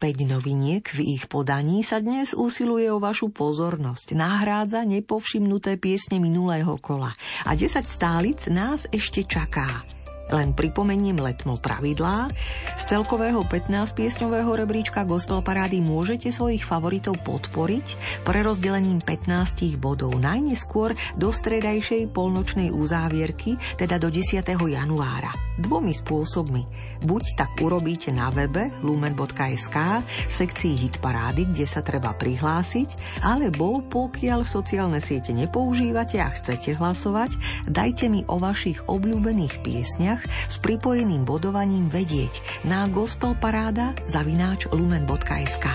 5 0.00 0.24
noviniek 0.24 0.88
v 0.96 1.20
ich 1.20 1.28
podaní 1.28 1.84
sa 1.84 2.00
dnes 2.00 2.32
usiluje 2.32 2.88
o 2.88 2.96
vašu 2.96 3.28
pozornosť. 3.28 4.16
Nahrádza 4.16 4.80
nepovšimnuté 4.88 5.76
piesne 5.76 6.16
minulého 6.16 6.80
kola. 6.80 7.12
A 7.44 7.60
10 7.60 7.76
stálic 7.84 8.48
nás 8.48 8.88
ešte 8.88 9.28
čaká. 9.28 9.84
Len 10.30 10.54
pripomeniem 10.54 11.18
letmo 11.18 11.58
pravidlá. 11.58 12.30
Z 12.78 12.84
celkového 12.86 13.42
15-piesňového 13.50 14.54
rebríčka 14.54 15.02
Gospel 15.02 15.42
Parády 15.42 15.82
môžete 15.82 16.30
svojich 16.30 16.62
favoritov 16.62 17.18
podporiť 17.26 17.86
pre 18.22 18.46
rozdelením 18.46 19.02
15 19.02 19.74
bodov 19.82 20.14
najneskôr 20.22 20.94
do 21.18 21.34
stredajšej 21.34 22.14
polnočnej 22.14 22.70
uzávierky, 22.70 23.58
teda 23.74 23.98
do 23.98 24.06
10. 24.06 24.46
januára. 24.46 25.34
Dvomi 25.60 25.92
spôsobmi. 25.92 26.62
Buď 27.04 27.36
tak 27.36 27.52
urobíte 27.60 28.14
na 28.14 28.32
webe 28.32 28.72
lumen.sk 28.80 29.76
v 30.06 30.32
sekcii 30.32 30.74
Hit 30.78 31.04
Parády, 31.04 31.44
kde 31.52 31.66
sa 31.68 31.84
treba 31.84 32.16
prihlásiť, 32.16 33.20
alebo 33.26 33.84
pokiaľ 33.84 34.48
sociálne 34.48 35.04
siete 35.04 35.36
nepoužívate 35.36 36.16
a 36.22 36.32
chcete 36.32 36.80
hlasovať, 36.80 37.36
dajte 37.68 38.08
mi 38.08 38.24
o 38.24 38.40
vašich 38.40 38.88
obľúbených 38.88 39.60
piesniach 39.60 40.19
s 40.24 40.56
pripojeným 40.62 41.24
bodovaním 41.24 41.88
vedieť 41.88 42.66
na 42.68 42.86
gospelparáda 42.90 43.96
zavináč 44.04 44.68
lumen.sk. 44.70 45.66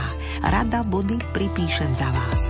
Rada 0.46 0.82
body 0.86 1.22
pripíšem 1.34 1.92
za 1.96 2.10
vás. 2.10 2.42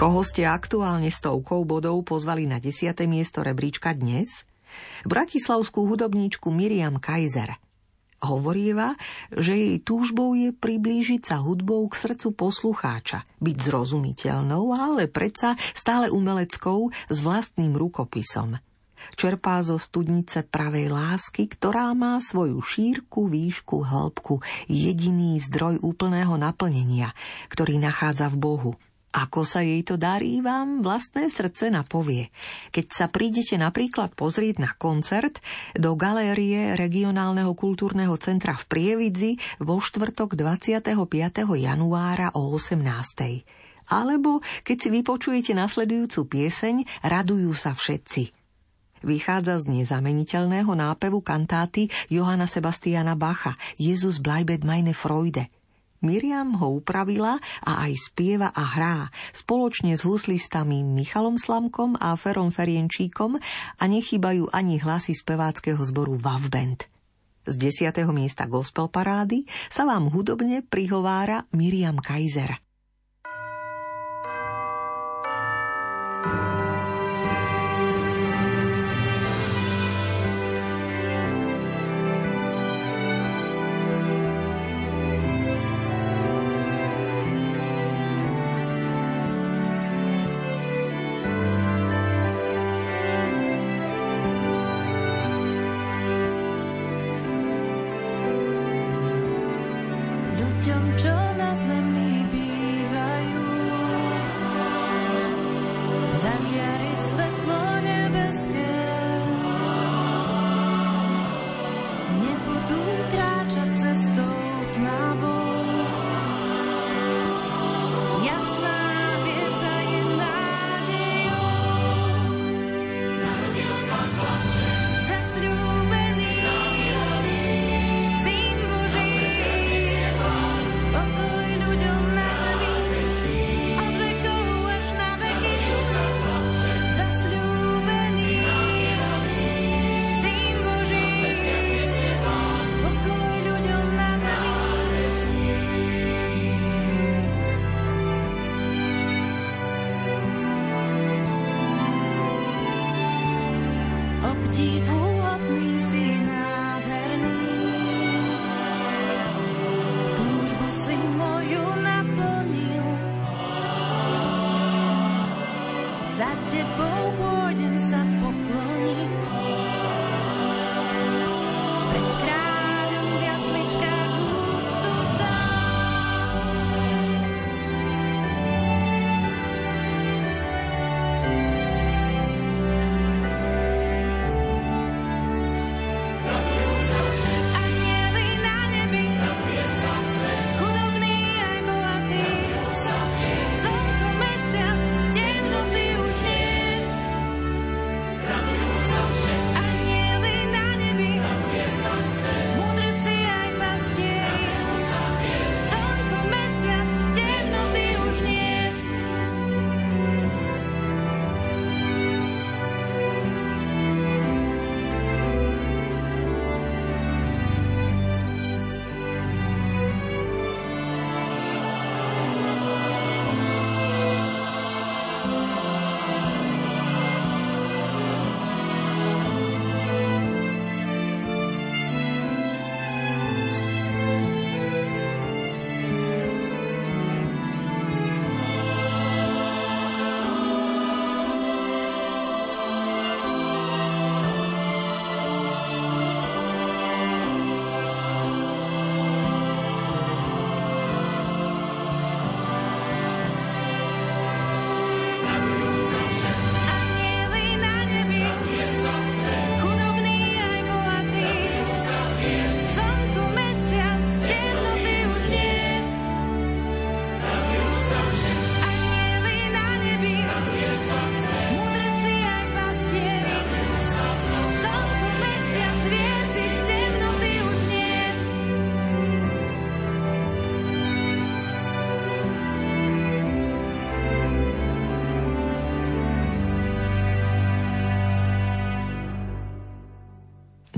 Koho 0.00 0.24
ste 0.24 0.48
aktuálne 0.48 1.12
stovkou 1.12 1.68
bodov 1.68 2.00
pozvali 2.08 2.48
na 2.48 2.56
10. 2.56 2.96
miesto 3.04 3.44
rebríčka 3.44 3.92
dnes? 3.92 4.48
Bratislavskú 5.04 5.84
hudobníčku 5.84 6.48
Miriam 6.48 6.96
Kaiser– 6.96 7.52
Hovorieva, 8.20 9.00
že 9.32 9.56
jej 9.56 9.76
túžbou 9.80 10.36
je 10.36 10.52
priblížiť 10.52 11.24
sa 11.24 11.40
hudbou 11.40 11.88
k 11.88 11.96
srdcu 11.96 12.36
poslucháča, 12.36 13.24
byť 13.40 13.56
zrozumiteľnou, 13.56 14.76
ale 14.76 15.08
predsa 15.08 15.56
stále 15.72 16.12
umeleckou 16.12 16.92
s 17.08 17.18
vlastným 17.24 17.72
rukopisom. 17.72 18.60
Čerpá 19.16 19.64
zo 19.64 19.80
studnice 19.80 20.44
pravej 20.44 20.92
lásky, 20.92 21.48
ktorá 21.48 21.96
má 21.96 22.20
svoju 22.20 22.60
šírku, 22.60 23.32
výšku, 23.32 23.80
hĺbku, 23.88 24.44
jediný 24.68 25.40
zdroj 25.40 25.80
úplného 25.80 26.36
naplnenia, 26.36 27.16
ktorý 27.48 27.80
nachádza 27.80 28.28
v 28.28 28.36
Bohu– 28.36 28.72
ako 29.10 29.42
sa 29.42 29.66
jej 29.66 29.82
to 29.82 29.98
darí, 29.98 30.38
vám 30.38 30.86
vlastné 30.86 31.34
srdce 31.34 31.66
napovie. 31.66 32.30
Keď 32.70 32.86
sa 32.94 33.06
prídete 33.10 33.58
napríklad 33.58 34.14
pozrieť 34.14 34.62
na 34.62 34.70
koncert 34.78 35.42
do 35.74 35.98
galérie 35.98 36.78
regionálneho 36.78 37.50
kultúrneho 37.58 38.14
centra 38.22 38.54
v 38.54 38.64
Prievidzi 38.70 39.32
vo 39.58 39.82
štvrtok 39.82 40.38
25. 40.38 40.94
januára 41.58 42.30
o 42.38 42.54
18. 42.54 42.86
Alebo 43.90 44.38
keď 44.62 44.76
si 44.78 44.88
vypočujete 44.94 45.58
nasledujúcu 45.58 46.30
pieseň 46.30 47.02
Radujú 47.02 47.50
sa 47.58 47.74
všetci. 47.74 48.30
Vychádza 49.02 49.58
z 49.58 49.80
nezameniteľného 49.80 50.70
nápevu 50.70 51.18
kantáty 51.18 51.90
Johana 52.06 52.46
Sebastiana 52.46 53.18
Bacha 53.18 53.58
Jezus 53.74 54.22
bleibet 54.22 54.62
meine 54.62 54.94
Freude– 54.94 55.50
Miriam 56.00 56.56
ho 56.56 56.80
upravila 56.80 57.36
a 57.60 57.72
aj 57.84 57.92
spieva 58.08 58.48
a 58.56 58.64
hrá 58.72 58.96
spoločne 59.36 59.92
s 59.92 60.02
huslistami 60.08 60.80
Michalom 60.80 61.36
Slamkom 61.36 62.00
a 62.00 62.16
Ferom 62.16 62.48
Ferienčíkom 62.48 63.36
a 63.76 63.84
nechýbajú 63.84 64.48
ani 64.48 64.80
hlasy 64.80 65.12
speváckého 65.12 65.80
zboru 65.84 66.16
Wav 66.16 66.48
Band. 66.48 66.88
Z 67.44 67.56
desiatého 67.60 68.12
miesta 68.16 68.48
gospel 68.48 68.88
parády 68.88 69.44
sa 69.68 69.84
vám 69.84 70.08
hudobne 70.08 70.64
prihovára 70.64 71.44
Miriam 71.52 72.00
Kaiser. 72.00 72.60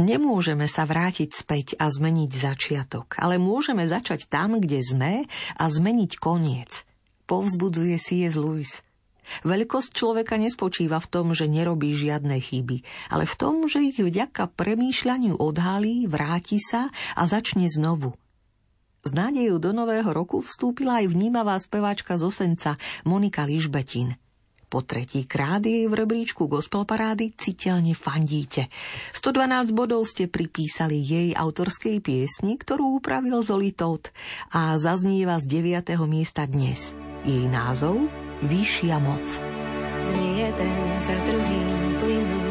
Nemôžeme 0.03 0.67
sa 0.67 0.83
vrátiť 0.83 1.31
späť 1.31 1.67
a 1.79 1.87
zmeniť 1.87 2.31
začiatok, 2.35 3.15
ale 3.23 3.39
môžeme 3.39 3.87
začať 3.87 4.27
tam, 4.27 4.59
kde 4.59 4.83
sme 4.83 5.13
a 5.55 5.65
zmeniť 5.71 6.19
koniec. 6.19 6.83
Povzbudzuje 7.31 7.95
C.S. 8.03 8.35
Lewis. 8.35 8.83
Veľkosť 9.47 9.95
človeka 9.95 10.35
nespočíva 10.43 10.99
v 10.99 11.07
tom, 11.07 11.27
že 11.39 11.47
nerobí 11.47 11.95
žiadne 11.95 12.35
chyby, 12.35 12.83
ale 13.15 13.31
v 13.31 13.35
tom, 13.39 13.71
že 13.71 13.79
ich 13.79 14.03
vďaka 14.03 14.51
premýšľaniu 14.59 15.39
odhalí, 15.39 16.11
vráti 16.11 16.59
sa 16.59 16.91
a 17.15 17.23
začne 17.31 17.71
znovu. 17.71 18.19
S 19.07 19.15
nádejou 19.15 19.63
do 19.63 19.71
nového 19.71 20.11
roku 20.11 20.43
vstúpila 20.43 20.99
aj 20.99 21.15
vnímavá 21.15 21.55
speváčka 21.63 22.19
z 22.19 22.27
Osenca 22.27 22.75
Monika 23.07 23.47
Ližbetin– 23.47 24.19
po 24.73 24.81
tretí 24.81 25.29
krát 25.29 25.61
jej 25.61 25.85
v 25.85 25.93
rebríčku 25.93 26.49
gospel 26.49 26.89
parády 26.89 27.37
citeľne 27.37 27.93
fandíte. 27.93 28.73
112 29.13 29.77
bodov 29.77 30.09
ste 30.09 30.33
pripísali 30.33 30.97
jej 30.97 31.37
autorskej 31.37 32.01
piesni, 32.01 32.57
ktorú 32.57 32.97
upravil 32.97 33.45
Zoli 33.45 33.77
Tot 33.77 34.09
a 34.57 34.81
zaznieva 34.81 35.37
z 35.45 35.61
9. 35.61 35.93
miesta 36.09 36.49
dnes. 36.49 36.97
Jej 37.29 37.53
názov 37.53 38.09
Vyššia 38.41 38.97
moc. 38.97 39.29
Dni 40.09 40.31
jeden 40.41 40.81
za 40.99 41.17
druhým 41.21 41.81
plynú, 42.01 42.45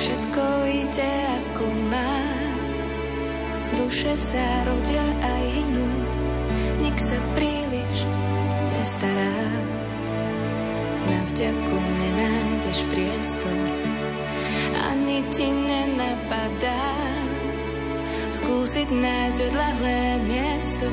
všetko 0.00 0.42
ide 0.64 1.12
ako 1.28 1.66
má. 1.92 2.16
Duše 3.76 4.16
sa 4.16 4.46
rodia 4.64 5.04
aj 5.04 5.44
inú, 5.60 5.86
nik 6.80 6.96
sa 6.96 7.20
príliš 7.36 7.96
nestará 8.74 9.65
na 11.06 11.20
vďaku 11.30 11.78
nenájdeš 11.98 12.78
priestor, 12.90 13.60
ani 14.74 15.22
ti 15.30 15.48
nenapadá 15.50 16.86
skúsiť 18.34 18.88
nájsť 18.90 19.38
odlahlé 19.48 20.02
miesto, 20.26 20.88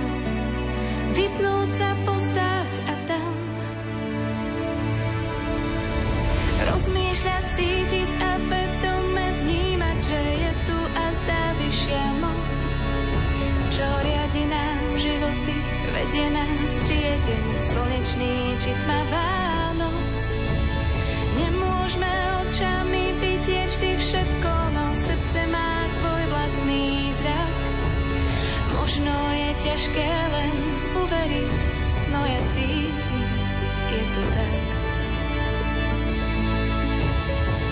vypnúť 1.17 1.69
sa, 1.73 1.89
postáť 2.07 2.73
a 2.87 2.95
tam. 3.09 3.33
Rozmýšľať, 6.63 7.43
cítiť 7.57 8.09
a 8.23 8.31
vedome 8.47 9.25
vnímať, 9.43 9.97
že 9.99 10.21
je 10.21 10.51
tu 10.69 10.79
a 10.79 11.05
zdá 11.11 11.43
vyššia 11.59 12.05
moc, 12.23 12.59
čo 13.73 13.87
riadi 14.07 14.43
nám 14.47 14.83
životy, 14.95 15.55
vedie 15.91 16.27
nás, 16.31 16.71
či 16.87 16.95
je 16.95 17.15
deň 17.27 17.45
slnečný, 17.59 18.33
či 18.63 18.71
tmavá 18.87 19.32
Nemôžeme 21.93 22.25
očami 22.49 23.03
vidieť 23.21 23.69
vždy 23.69 23.91
všetko, 24.01 24.51
no 24.73 24.85
srdce 24.97 25.39
má 25.45 25.85
svoj 25.85 26.23
vlastný 26.25 27.13
zrak. 27.21 27.53
Možno 28.73 29.13
je 29.13 29.49
ťažké 29.61 30.09
len 30.09 30.57
uveriť, 30.97 31.59
no 32.09 32.19
ja 32.25 32.41
cítim, 32.49 33.29
je 33.93 34.03
to 34.09 34.23
tak. 34.25 34.57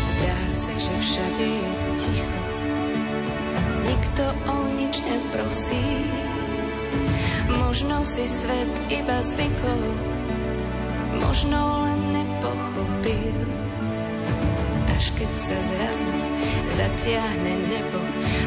Zdá 0.06 0.40
sa, 0.54 0.74
že 0.78 0.94
všade 1.02 1.48
je 1.58 1.74
ticho, 1.98 2.42
nikto 3.90 4.24
o 4.38 4.56
nič 4.70 5.02
neprosí. 5.02 5.90
Možno 7.58 8.06
si 8.06 8.30
svet 8.30 8.70
iba 8.86 9.18
zvykol, 9.18 9.82
možno 11.26 11.58
len 11.90 12.00
nepochopil 12.22 13.71
až 15.02 15.18
keď 15.18 15.34
sa 15.34 15.58
zrazu 15.66 16.14
zatiahne 16.70 17.58
nebo. 17.74 17.98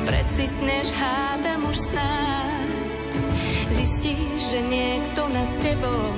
Precitneš, 0.06 0.86
hádam 0.94 1.66
už 1.66 1.82
snáď. 1.90 3.18
Zistíš, 3.74 4.54
že 4.54 4.62
niekto 4.62 5.26
nad 5.34 5.50
tebou 5.58 6.14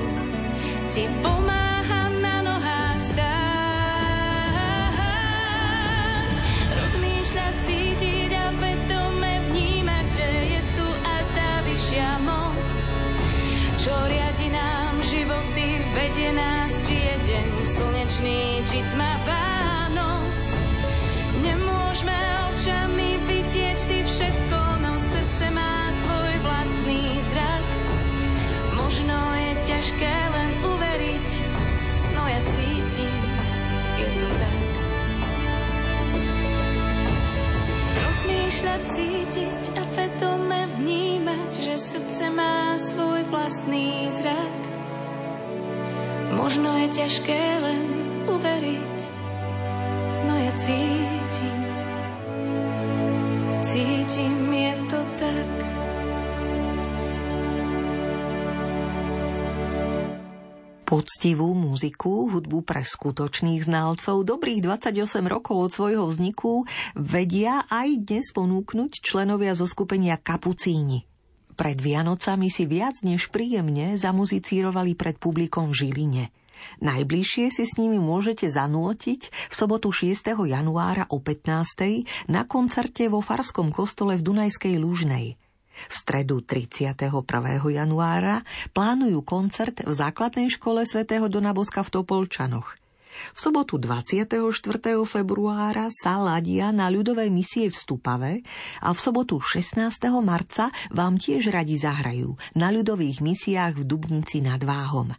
ti 0.93 1.09
pomáha 1.25 2.13
na 2.21 2.45
nohách 2.45 3.01
stáť. 3.17 3.25
Rozmýšľať, 6.85 7.55
cítiť 7.65 8.37
a 8.37 8.53
vedome 8.61 9.41
vnímať, 9.49 10.07
že 10.13 10.29
je 10.53 10.61
tu 10.77 10.85
a 10.85 11.15
zdá 11.33 11.65
vyššia 11.65 12.21
moc, 12.29 12.85
čo 13.81 13.97
riadi 14.05 14.53
nám 14.53 15.01
životy, 15.01 15.81
vedie 15.97 16.29
nás, 16.37 16.77
či 16.85 16.93
je 16.93 17.25
deň 17.25 17.49
slnečný, 17.65 18.61
či 18.69 18.85
tma 18.93 19.17
Rozmýšľať, 38.17 38.83
cítiť 38.97 39.63
a 39.77 39.83
vedome 39.93 40.61
vnímať, 40.81 41.51
že 41.63 41.75
srdce 41.77 42.25
má 42.33 42.75
svoj 42.81 43.29
vlastný 43.29 44.09
zrak. 44.19 44.61
Možno 46.33 46.75
je 46.81 46.89
ťažké 46.97 47.43
len 47.61 47.87
uveriť, 48.25 48.99
no 50.27 50.35
ja 50.41 50.53
cítim, 50.57 51.16
Poctivú 60.97 61.53
muziku, 61.53 62.33
hudbu 62.33 62.65
pre 62.65 62.81
skutočných 62.81 63.69
znalcov 63.69 64.25
dobrých 64.25 64.65
28 64.65 65.29
rokov 65.29 65.69
od 65.69 65.71
svojho 65.77 66.09
vzniku 66.09 66.65
vedia 66.97 67.69
aj 67.69 68.01
dnes 68.01 68.33
ponúknuť 68.33 69.05
členovia 69.05 69.53
zo 69.53 69.69
skupenia 69.69 70.17
Kapucíni. 70.17 71.05
Pred 71.53 71.85
Vianocami 71.85 72.49
si 72.49 72.65
viac 72.65 73.05
než 73.05 73.29
príjemne 73.29 74.01
zamuzicírovali 74.01 74.97
pred 74.97 75.21
publikom 75.21 75.77
v 75.77 75.85
Žiline– 75.85 76.25
Najbližšie 76.81 77.53
si 77.53 77.69
s 77.69 77.77
nimi 77.77 78.01
môžete 78.01 78.49
zanútiť 78.49 79.29
v 79.29 79.55
sobotu 79.55 79.93
6. 79.93 80.33
januára 80.49 81.05
o 81.13 81.21
15. 81.21 82.33
na 82.33 82.49
koncerte 82.49 83.13
vo 83.13 83.21
Farskom 83.21 83.69
kostole 83.69 84.17
v 84.17 84.25
Dunajskej 84.25 84.81
Lúžnej. 84.81 85.37
V 85.89 85.95
stredu 85.95 86.41
31. 86.43 87.13
januára 87.71 88.43
plánujú 88.73 89.21
koncert 89.23 89.85
v 89.85 89.93
základnej 89.93 90.49
škole 90.49 90.89
svätého 90.89 91.29
Dona 91.29 91.53
Boska 91.53 91.85
v 91.85 91.93
Topolčanoch. 92.01 92.77
V 93.33 93.39
sobotu 93.41 93.81
24. 93.81 94.45
februára 95.09 95.89
sa 95.89 96.21
ladia 96.21 96.69
na 96.69 96.93
ľudové 96.93 97.33
misie 97.33 97.73
v 97.73 97.77
Stupave 97.77 98.33
a 98.85 98.93
v 98.93 98.99
sobotu 99.01 99.41
16. 99.41 99.81
marca 100.21 100.69
vám 100.93 101.17
tiež 101.17 101.49
radi 101.49 101.81
zahrajú 101.81 102.37
na 102.53 102.69
ľudových 102.69 103.25
misiách 103.25 103.81
v 103.81 103.85
Dubnici 103.89 104.45
nad 104.45 104.61
Váhom. 104.61 105.17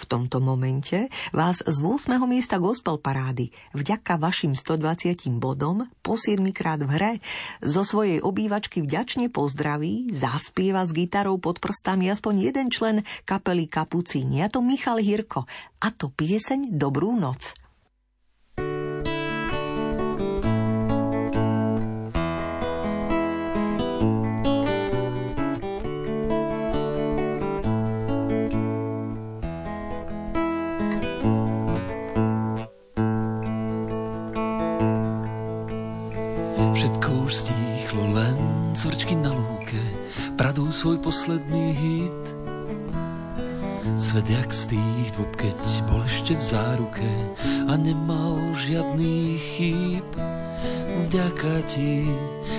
V 0.00 0.08
tomto 0.08 0.40
momente 0.40 1.12
vás 1.36 1.60
z 1.60 1.78
8. 1.84 2.16
miesta 2.24 2.56
gospel 2.56 2.96
parády 2.96 3.52
vďaka 3.76 4.16
vašim 4.16 4.56
120 4.56 5.28
bodom 5.36 5.84
po 6.00 6.16
7 6.16 6.40
krát 6.56 6.80
v 6.80 6.88
hre 6.88 7.12
zo 7.60 7.84
svojej 7.84 8.24
obývačky 8.24 8.80
vďačne 8.80 9.28
pozdraví, 9.28 10.08
zaspieva 10.08 10.88
s 10.88 10.96
gitarou 10.96 11.36
pod 11.36 11.60
prstami 11.60 12.08
aspoň 12.08 12.34
jeden 12.48 12.72
člen 12.72 13.04
kapely 13.28 13.68
Kapucíni, 13.68 14.40
a 14.40 14.48
to 14.48 14.64
Michal 14.64 15.04
Hirko, 15.04 15.44
a 15.84 15.88
to 15.92 16.08
pieseň 16.08 16.72
Dobrú 16.80 17.12
noc. 17.12 17.59
Svoj 40.80 40.96
posledný 41.04 41.76
hit. 41.76 42.24
Svet 44.00 44.32
jak 44.32 44.48
z 44.48 44.72
tých 44.72 45.12
dvob, 45.12 45.28
keď 45.36 45.60
bol 45.92 46.00
ešte 46.08 46.32
v 46.32 46.40
záruke 46.40 47.10
a 47.68 47.76
nemal 47.76 48.40
žiadny 48.56 49.36
chýb. 49.36 50.08
Vďaka 51.04 51.68
ti 51.68 52.08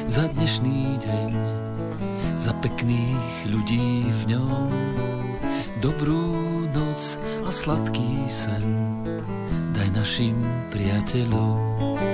za 0.06 0.30
dnešný 0.38 1.02
deň, 1.02 1.32
za 2.38 2.54
pekných 2.62 3.50
ľudí 3.50 4.06
v 4.06 4.38
ňom. 4.38 4.70
Dobrú 5.82 6.38
noc 6.78 7.18
a 7.42 7.50
sladký 7.50 8.30
sen 8.30 8.70
daj 9.74 9.90
našim 9.98 10.38
priateľom. 10.70 12.11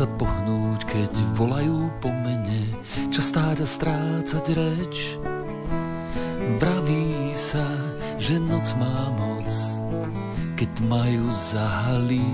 Sa 0.00 0.08
pohnúť, 0.16 0.88
keď 0.88 1.12
volajú 1.36 1.92
po 2.00 2.08
mene, 2.08 2.72
čas 3.12 3.36
stáť 3.36 3.60
a 3.60 3.66
strácať 3.68 4.44
reč. 4.56 5.20
Vraví 6.56 7.36
sa, 7.36 7.68
že 8.16 8.40
noc 8.40 8.64
má 8.80 9.12
moc, 9.12 9.52
keď 10.56 10.72
majú 10.88 11.28
zahalí. 11.28 12.32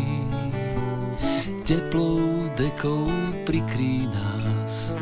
Teplou 1.67 2.47
dekou 2.55 3.11
prikrý 3.43 4.07
nás 4.15 4.95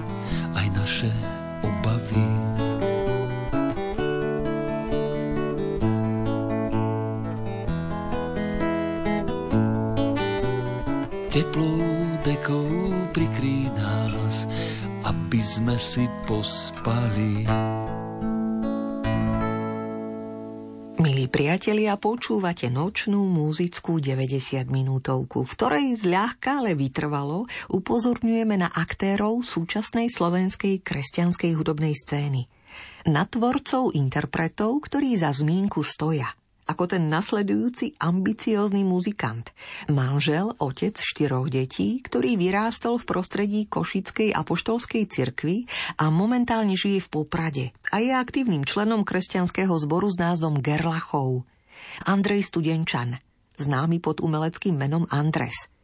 aj 0.57 0.65
naše 0.73 1.12
priatelia, 21.65 21.97
počúvate 21.97 22.69
nočnú 22.69 23.25
muzickú 23.25 23.97
90 23.97 24.69
minútovku, 24.69 25.49
v 25.49 25.53
ktorej 25.57 25.97
zľahka, 25.97 26.61
ale 26.61 26.77
vytrvalo 26.77 27.49
upozorňujeme 27.73 28.61
na 28.61 28.69
aktérov 28.69 29.41
súčasnej 29.41 30.12
slovenskej 30.12 30.85
kresťanskej 30.85 31.57
hudobnej 31.57 31.97
scény. 31.97 32.45
Na 33.09 33.25
tvorcov 33.25 33.97
interpretov, 33.97 34.77
ktorí 34.85 35.17
za 35.17 35.33
zmienku 35.33 35.81
stoja– 35.81 36.29
ako 36.65 36.89
ten 36.89 37.12
nasledujúci 37.12 38.01
ambiciózny 38.01 38.89
muzikant. 38.89 39.53
Manžel, 39.93 40.57
otec 40.57 40.97
štyroch 40.97 41.53
detí, 41.53 42.01
ktorý 42.01 42.41
vyrástol 42.41 42.97
v 42.97 43.09
prostredí 43.09 43.61
Košickej 43.69 44.33
apoštolskej 44.33 45.05
cirkvi 45.09 45.69
a 46.01 46.09
momentálne 46.09 46.73
žije 46.73 47.05
v 47.05 47.12
Poprade 47.12 47.65
a 47.93 48.01
je 48.01 48.17
aktívnym 48.17 48.65
členom 48.65 49.05
kresťanského 49.05 49.77
zboru 49.77 50.09
s 50.09 50.17
názvom 50.17 50.65
Gerlachov. 50.65 51.45
Andrej 52.07 52.49
Studenčan, 52.49 53.18
známy 53.57 54.03
pod 54.03 54.20
umeleckým 54.20 54.75
menom 54.75 55.07
Andres– 55.11 55.66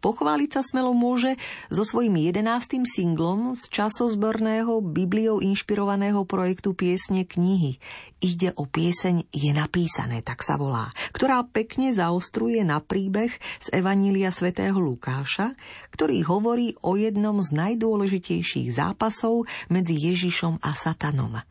Pochváliť 0.00 0.50
sa 0.56 0.62
smelo 0.64 0.96
môže 0.96 1.36
so 1.68 1.84
svojím 1.84 2.24
jedenáctým 2.24 2.88
singlom 2.88 3.52
z 3.52 3.68
časozborného 3.68 4.80
Bibliou 4.80 5.44
inšpirovaného 5.44 6.24
projektu 6.24 6.72
piesne 6.72 7.28
knihy. 7.28 7.76
Ide 8.24 8.56
o 8.56 8.64
pieseň 8.64 9.28
Je 9.28 9.52
napísané, 9.52 10.24
tak 10.24 10.40
sa 10.40 10.56
volá, 10.56 10.88
ktorá 11.12 11.44
pekne 11.44 11.92
zaostruje 11.92 12.64
na 12.64 12.80
príbeh 12.80 13.28
z 13.60 13.68
Evanília 13.76 14.32
svätého 14.32 14.80
Lukáša, 14.80 15.52
ktorý 15.92 16.24
hovorí 16.24 16.80
o 16.80 16.96
jednom 16.96 17.36
z 17.44 17.52
najdôležitejších 17.52 18.72
zápasov 18.72 19.44
medzi 19.68 20.00
Ježišom 20.00 20.64
a 20.64 20.72
Satanom. 20.72 21.44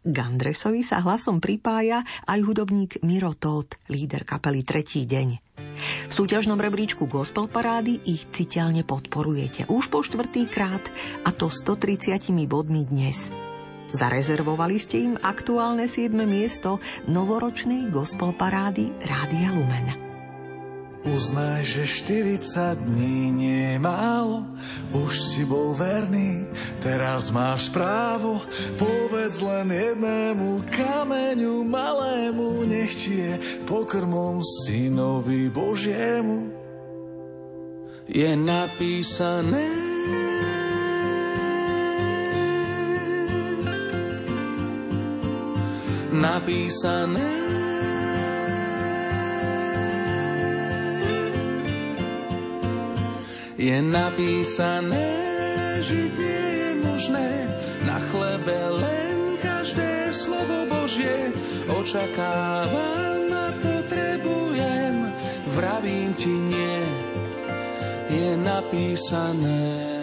Gandresovi 0.00 0.80
sa 0.80 1.04
hlasom 1.04 1.44
pripája 1.44 2.00
aj 2.24 2.40
hudobník 2.40 3.04
Miro 3.04 3.36
Tóth, 3.36 3.76
líder 3.92 4.24
kapely 4.24 4.64
Tretí 4.64 5.04
deň. 5.04 5.28
V 6.08 6.12
súťažnom 6.12 6.56
rebríčku 6.56 7.04
Gospel 7.04 7.48
Parády 7.48 8.00
ich 8.08 8.28
citeľne 8.32 8.84
podporujete 8.84 9.68
už 9.68 9.92
po 9.92 10.00
štvrtý 10.00 10.48
krát 10.48 10.82
a 11.24 11.30
to 11.32 11.52
130 11.52 12.32
bodmi 12.48 12.88
dnes. 12.88 13.28
Zarezervovali 13.90 14.78
ste 14.78 15.02
im 15.04 15.14
aktuálne 15.18 15.90
7. 15.90 16.14
miesto 16.24 16.78
novoročnej 17.10 17.90
Gospel 17.90 18.32
Parády 18.32 18.94
Rádia 19.02 19.50
Lumen. 19.52 20.09
Uznaj, 21.00 21.64
že 21.64 21.88
40 21.88 22.76
dní 22.76 23.32
nie 23.32 23.62
je 23.72 23.78
málo, 23.80 24.44
už 24.92 25.12
si 25.16 25.48
bol 25.48 25.72
verný, 25.72 26.44
teraz 26.84 27.32
máš 27.32 27.72
právo. 27.72 28.44
Povedz 28.76 29.40
len 29.40 29.72
jednému 29.72 30.60
kameňu 30.68 31.64
malému, 31.64 32.68
nech 32.68 32.92
ti 33.00 33.16
je 33.16 33.32
pokrmom 33.64 34.44
synovi 34.44 35.48
Božiemu. 35.48 36.52
Je 38.04 38.36
napísané 38.36 39.90
napísané 46.20 47.49
je 53.60 53.76
napísané, 53.84 55.12
žiť 55.84 56.12
nie 56.16 56.44
je 56.64 56.70
možné, 56.80 57.28
na 57.84 58.00
chlebe 58.08 58.56
len 58.56 59.36
každé 59.36 60.08
slovo 60.16 60.64
Božie 60.64 61.28
očakávam 61.68 63.28
a 63.28 63.52
potrebujem, 63.60 65.12
vravím 65.52 66.16
ti 66.16 66.32
nie, 66.32 66.80
je 68.08 68.32
napísané. 68.40 69.99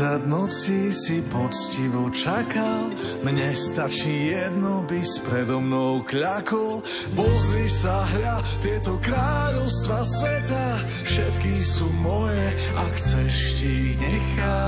40 0.00 0.32
nocí 0.32 0.88
si 0.96 1.20
poctivo 1.28 2.08
čakal, 2.08 2.88
mne 3.20 3.52
stačí 3.52 4.32
jedno, 4.32 4.80
by 4.88 4.96
s 4.96 5.20
predo 5.20 5.60
mnou 5.60 6.00
kľakol. 6.08 6.80
Pozri 7.12 7.68
sa, 7.68 8.08
hľa, 8.08 8.40
tieto 8.64 8.96
kráľovstva 8.96 10.00
sveta, 10.00 10.80
všetky 11.04 11.52
sú 11.60 11.92
moje, 12.00 12.48
ak 12.80 12.92
chceš 12.96 13.60
ti 13.60 13.92
nechá. 14.00 14.64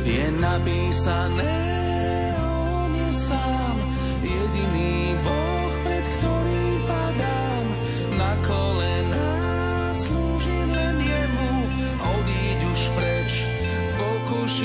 Je 0.00 0.24
napísané, 0.40 1.56
on 2.40 2.88
je 3.04 3.10
sám, 3.12 3.61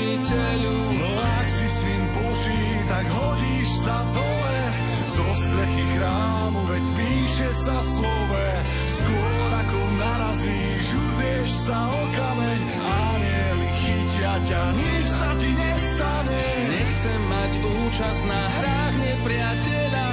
pokušiteľu. 0.08 0.76
No 0.96 1.10
ak 1.20 1.46
si 1.48 1.68
syn 1.68 2.02
Boží, 2.16 2.64
tak 2.88 3.04
hodíš 3.12 3.68
sa 3.84 3.96
dole 4.08 4.60
zo 5.08 5.26
strechy 5.36 5.84
chrámu, 5.96 6.60
veď 6.68 6.84
píše 6.96 7.48
sa 7.52 7.78
slove. 7.84 8.48
Skôr 8.88 9.50
ako 9.52 9.80
narazíš, 10.00 10.84
udrieš 10.96 11.50
sa 11.68 11.78
o 11.92 12.02
kameň, 12.16 12.60
anieli 12.80 13.68
chytia 13.84 14.34
ťa, 14.48 14.62
nič 14.76 15.06
sa 15.08 15.30
ti 15.36 15.50
nestane. 15.52 16.44
Nechcem 16.72 17.20
mať 17.28 17.52
účasť 17.60 18.22
na 18.28 18.42
hrách 18.48 18.96
nepriateľa, 18.96 20.08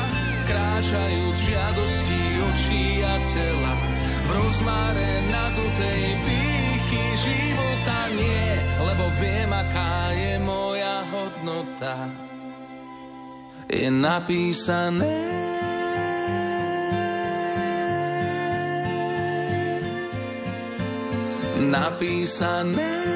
kráčajúc 0.46 1.38
žiadosti 1.40 2.22
očí 2.52 2.84
a 3.04 3.16
tela. 3.32 3.74
V 4.26 4.30
rozmáre 4.34 5.10
nadutej 5.30 6.02
pýchy 6.86 7.06
života 7.18 8.00
nie, 8.14 8.46
lebo 8.78 9.06
viem, 9.18 9.50
aká 9.50 10.14
je 10.14 10.34
moja 10.38 11.02
hodnota. 11.10 11.96
Je 13.66 13.90
napísané 13.90 15.18
napísané 21.66 23.15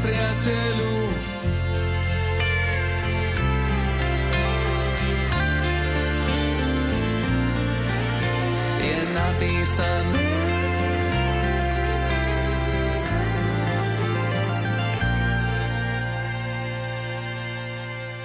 nepriateľu 0.00 0.96
je 8.80 8.98
napísané 9.12 10.24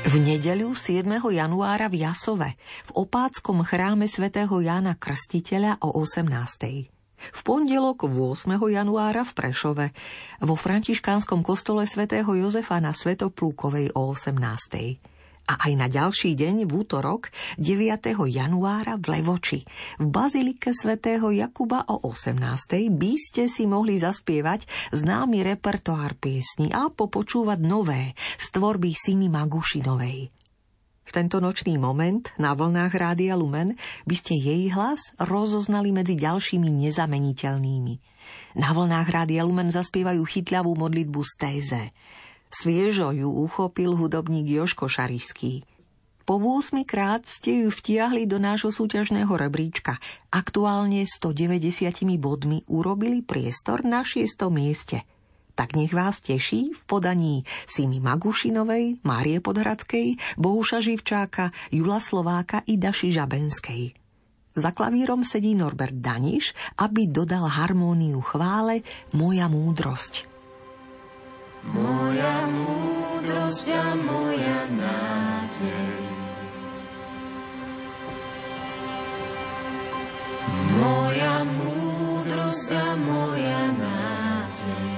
V 0.06 0.24
nedeľu 0.24 0.80
7. 0.80 1.04
januára 1.12 1.92
v 1.92 2.08
Jasove 2.08 2.56
v 2.88 2.92
opáckom 2.96 3.68
chráme 3.68 4.08
svätého 4.08 4.64
Jána 4.64 4.96
Krstiteľa 4.96 5.84
o 5.84 5.92
18. 5.92 6.95
V 7.32 7.40
pondelok 7.42 8.06
8. 8.06 8.60
januára 8.60 9.26
v 9.26 9.32
Prešove 9.32 9.88
vo 10.44 10.56
františkánskom 10.60 11.42
kostole 11.42 11.88
svätého 11.90 12.28
Jozefa 12.36 12.78
na 12.84 12.92
Svetoplúkovej 12.92 13.96
o 13.96 14.12
18 14.12 15.16
a 15.46 15.54
aj 15.70 15.74
na 15.78 15.88
ďalší 15.88 16.34
deň 16.34 16.66
v 16.66 16.72
útorok 16.74 17.30
9. 17.62 18.18
januára 18.34 18.98
v 18.98 19.06
Levoči 19.18 19.62
v 20.02 20.06
bazilike 20.10 20.74
svätého 20.74 21.30
Jakuba 21.30 21.86
o 21.86 22.02
18. 22.02 22.90
by 22.90 23.14
ste 23.14 23.46
si 23.46 23.70
mohli 23.70 24.02
zaspievať 24.02 24.66
známy 24.92 25.46
repertoár 25.46 26.18
piesni 26.18 26.74
a 26.74 26.90
popočúvať 26.90 27.60
nové 27.62 28.18
z 28.42 28.46
tvorby 28.58 28.92
Simi 28.98 29.30
Magušinovej. 29.30 30.35
V 31.06 31.12
tento 31.14 31.38
nočný 31.38 31.78
moment 31.78 32.28
na 32.42 32.58
vlnách 32.58 32.94
Rádia 32.98 33.38
Lumen 33.38 33.78
by 34.10 34.16
ste 34.18 34.36
jej 34.36 34.74
hlas 34.74 35.14
rozoznali 35.22 35.94
medzi 35.94 36.18
ďalšími 36.18 36.68
nezameniteľnými. 36.68 37.94
Na 38.58 38.74
vlnách 38.74 39.08
Rádia 39.08 39.46
Lumen 39.46 39.70
zaspievajú 39.70 40.26
chytľavú 40.26 40.74
modlitbu 40.76 41.22
z 41.22 41.34
téze– 41.38 41.82
Sviežo 42.56 43.12
ju 43.12 43.28
uchopil 43.28 44.00
hudobník 44.00 44.48
Joško 44.48 44.88
Šarišský. 44.88 45.68
Po 46.24 46.40
8 46.42 46.88
krát 46.88 47.28
ste 47.28 47.68
ju 47.68 47.70
vtiahli 47.70 48.26
do 48.26 48.40
nášho 48.42 48.72
súťažného 48.72 49.30
rebríčka. 49.30 50.00
Aktuálne 50.32 51.06
190 51.06 52.02
bodmi 52.18 52.64
urobili 52.66 53.22
priestor 53.22 53.86
na 53.86 54.02
6. 54.02 54.48
mieste. 54.50 55.04
Tak 55.56 55.72
nech 55.80 55.96
vás 55.96 56.20
teší 56.20 56.76
v 56.76 56.82
podaní 56.84 57.48
Simi 57.64 58.04
Magušinovej, 58.04 59.00
Márie 59.08 59.40
Podhradskej, 59.40 60.20
Bohuša 60.36 60.84
Živčáka, 60.84 61.56
Jula 61.72 62.04
Slováka 62.04 62.60
i 62.68 62.76
Daši 62.76 63.16
Žabenskej. 63.16 63.96
Za 64.56 64.72
klavírom 64.72 65.24
sedí 65.24 65.56
Norbert 65.56 65.96
Daniš, 65.96 66.56
aby 66.80 67.08
dodal 67.12 67.48
harmóniu 67.48 68.20
chvále 68.20 68.84
Moja 69.16 69.48
múdrosť. 69.52 70.28
Moja 71.72 72.36
múdrosť 72.52 73.68
a 73.74 73.88
moja 74.00 74.60
nádej. 74.70 75.92
Moja 80.72 81.36
múdrosť 81.48 82.70
a 82.76 82.90
moja 82.96 83.64
nádej. 83.76 84.95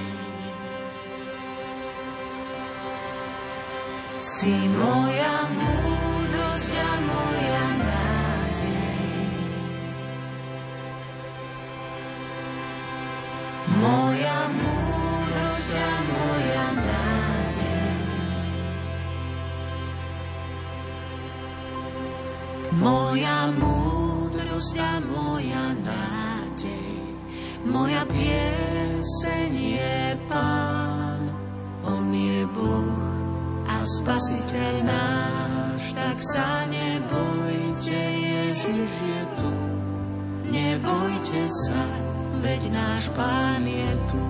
Si 4.18 4.50
moja 4.50 5.46
múdrosť 5.46 6.74
a 6.74 6.92
moja 7.06 7.64
nádej. 7.78 8.98
Moja 13.78 14.38
múdrosť 14.58 15.74
a 15.78 15.94
moja 16.02 16.66
nádej. 16.82 17.94
Moja 22.74 23.38
múdrosť 23.54 24.76
a 24.82 24.94
moja 24.98 25.66
nádej, 25.78 26.90
moja 27.70 28.02
pieseň 28.02 29.52
je 29.78 29.98
Pán. 30.26 31.22
On 31.86 32.10
je 32.10 32.42
Boh 32.50 33.17
Spasiteľ 33.78 34.74
náš, 34.82 35.94
tak 35.94 36.18
sa 36.18 36.66
nebojte, 36.66 37.94
Ježiš 37.94 38.90
je 38.90 39.22
tu. 39.38 39.54
Nebojte 40.50 41.46
sa, 41.46 41.82
veď 42.42 42.74
náš 42.74 43.06
Pán 43.14 43.62
je 43.62 43.92
tu. 44.10 44.24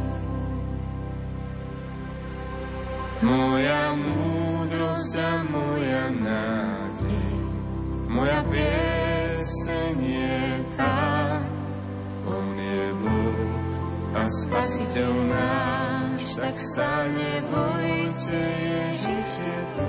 Moja 3.24 3.84
múdrosť 3.96 5.14
a 5.16 5.32
moja 5.48 6.04
nádej, 6.12 7.36
moja 8.06 8.40
pieseň 8.52 9.96
je 9.96 10.38
Pán. 10.76 11.07
Spasiteľ 14.28 15.12
náš, 15.32 16.36
tak 16.36 16.52
sa 16.60 17.08
nebojte, 17.08 18.44
Ježiš 18.60 19.30
je 19.40 19.60
tu. 19.72 19.88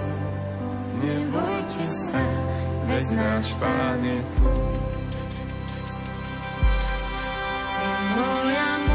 Nebojte 0.96 1.84
sa, 1.92 2.24
veď 2.88 3.06
náš 3.20 3.52
Pán 3.60 4.00
je 4.00 4.24
tu. 4.40 4.52
Si 7.68 7.88
moja 8.16 8.89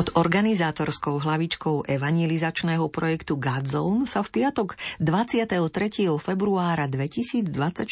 Pod 0.00 0.16
organizátorskou 0.16 1.20
hlavičkou 1.20 1.84
evangelizačného 1.84 2.88
projektu 2.88 3.36
Godzone 3.36 4.08
sa 4.08 4.24
v 4.24 4.32
piatok 4.32 4.80
23. 4.96 5.60
februára 6.16 6.88
2024 6.88 7.84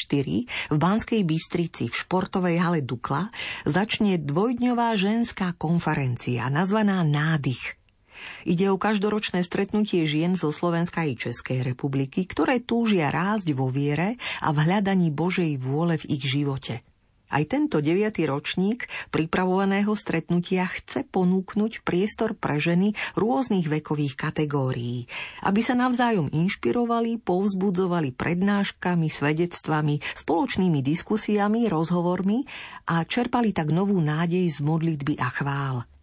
v 0.72 0.76
Banskej 0.80 1.20
Bystrici 1.28 1.92
v 1.92 1.92
športovej 1.92 2.64
hale 2.64 2.80
Dukla 2.80 3.28
začne 3.68 4.16
dvojdňová 4.24 4.96
ženská 4.96 5.52
konferencia 5.60 6.48
nazvaná 6.48 7.04
Nádych. 7.04 7.76
Ide 8.48 8.72
o 8.72 8.80
každoročné 8.80 9.44
stretnutie 9.44 10.08
žien 10.08 10.32
zo 10.32 10.48
Slovenska 10.48 11.04
i 11.04 11.12
Českej 11.12 11.60
republiky, 11.60 12.24
ktoré 12.24 12.64
túžia 12.64 13.12
rásť 13.12 13.52
vo 13.52 13.68
viere 13.68 14.16
a 14.40 14.48
v 14.56 14.64
hľadaní 14.64 15.12
Božej 15.12 15.60
vôle 15.60 16.00
v 16.00 16.16
ich 16.16 16.24
živote. 16.24 16.80
Aj 17.28 17.44
tento 17.44 17.84
deviatý 17.84 18.24
ročník 18.24 18.88
pripravovaného 19.12 19.92
stretnutia 19.92 20.64
chce 20.68 21.04
ponúknuť 21.04 21.84
priestor 21.84 22.32
pre 22.32 22.56
ženy 22.56 22.96
rôznych 23.16 23.68
vekových 23.68 24.16
kategórií, 24.16 25.04
aby 25.44 25.60
sa 25.60 25.76
navzájom 25.76 26.32
inšpirovali, 26.32 27.20
povzbudzovali 27.20 28.16
prednáškami, 28.16 29.12
svedectvami, 29.12 30.00
spoločnými 30.16 30.80
diskusiami, 30.80 31.68
rozhovormi 31.68 32.48
a 32.88 33.04
čerpali 33.04 33.52
tak 33.52 33.74
novú 33.74 34.00
nádej 34.00 34.48
z 34.48 34.58
modlitby 34.64 35.20
a 35.20 35.28
chvál. 35.28 35.97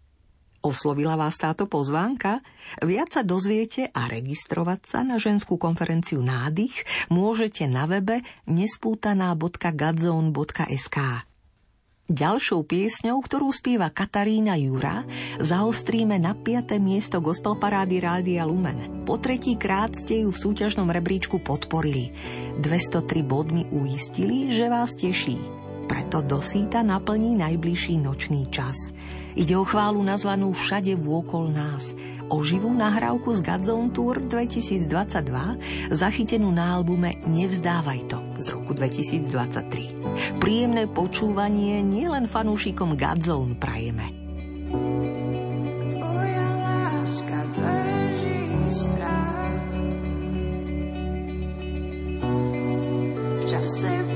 Oslovila 0.66 1.14
vás 1.14 1.38
táto 1.38 1.70
pozvánka? 1.70 2.42
Viac 2.82 3.14
sa 3.14 3.22
dozviete 3.22 3.86
a 3.94 4.10
registrovať 4.10 4.80
sa 4.82 5.06
na 5.06 5.14
ženskú 5.14 5.62
konferenciu 5.62 6.18
Nádych 6.18 6.82
môžete 7.06 7.70
na 7.70 7.86
webe 7.86 8.26
nespútaná.gadzone.sk. 8.50 10.98
Ďalšou 12.06 12.62
piesňou, 12.66 13.18
ktorú 13.22 13.50
spieva 13.54 13.94
Katarína 13.94 14.58
Jura, 14.58 15.06
zaostríme 15.38 16.18
na 16.18 16.34
5. 16.34 16.82
miesto 16.82 17.22
gospel 17.22 17.54
parády 17.62 18.02
Rádia 18.02 18.42
Lumen. 18.42 19.06
Po 19.06 19.22
tretí 19.22 19.54
krát 19.54 19.94
ste 19.94 20.26
ju 20.26 20.34
v 20.34 20.42
súťažnom 20.50 20.90
rebríčku 20.90 21.38
podporili. 21.46 22.10
203 22.58 23.22
bodmi 23.22 23.70
uistili, 23.70 24.50
že 24.50 24.66
vás 24.66 24.98
teší. 24.98 25.38
Preto 25.86 26.26
dosýta 26.26 26.82
naplní 26.82 27.38
najbližší 27.38 28.02
nočný 28.02 28.50
čas. 28.50 28.90
Ide 29.36 29.52
o 29.52 29.68
chválu 29.68 30.00
nazvanú 30.00 30.56
Všade 30.56 30.96
vôkol 30.96 31.52
nás, 31.52 31.92
o 32.32 32.40
živú 32.40 32.72
nahrávku 32.72 33.36
z 33.36 33.44
Godzone 33.44 33.92
Tour 33.92 34.16
2022, 34.24 35.92
zachytenú 35.92 36.48
na 36.48 36.72
albume 36.72 37.20
Nevzdávaj 37.28 38.00
to 38.08 38.16
z 38.40 38.56
roku 38.56 38.72
2023. 38.72 40.40
Príjemné 40.40 40.88
počúvanie 40.88 41.84
nielen 41.84 42.32
fanúšikom 42.32 42.96
Godzone 42.96 43.60
prajeme. 43.60 44.08
Tvoja 45.92 46.48
láska. 46.56 47.38
V 53.36 53.44
čase 53.44 54.15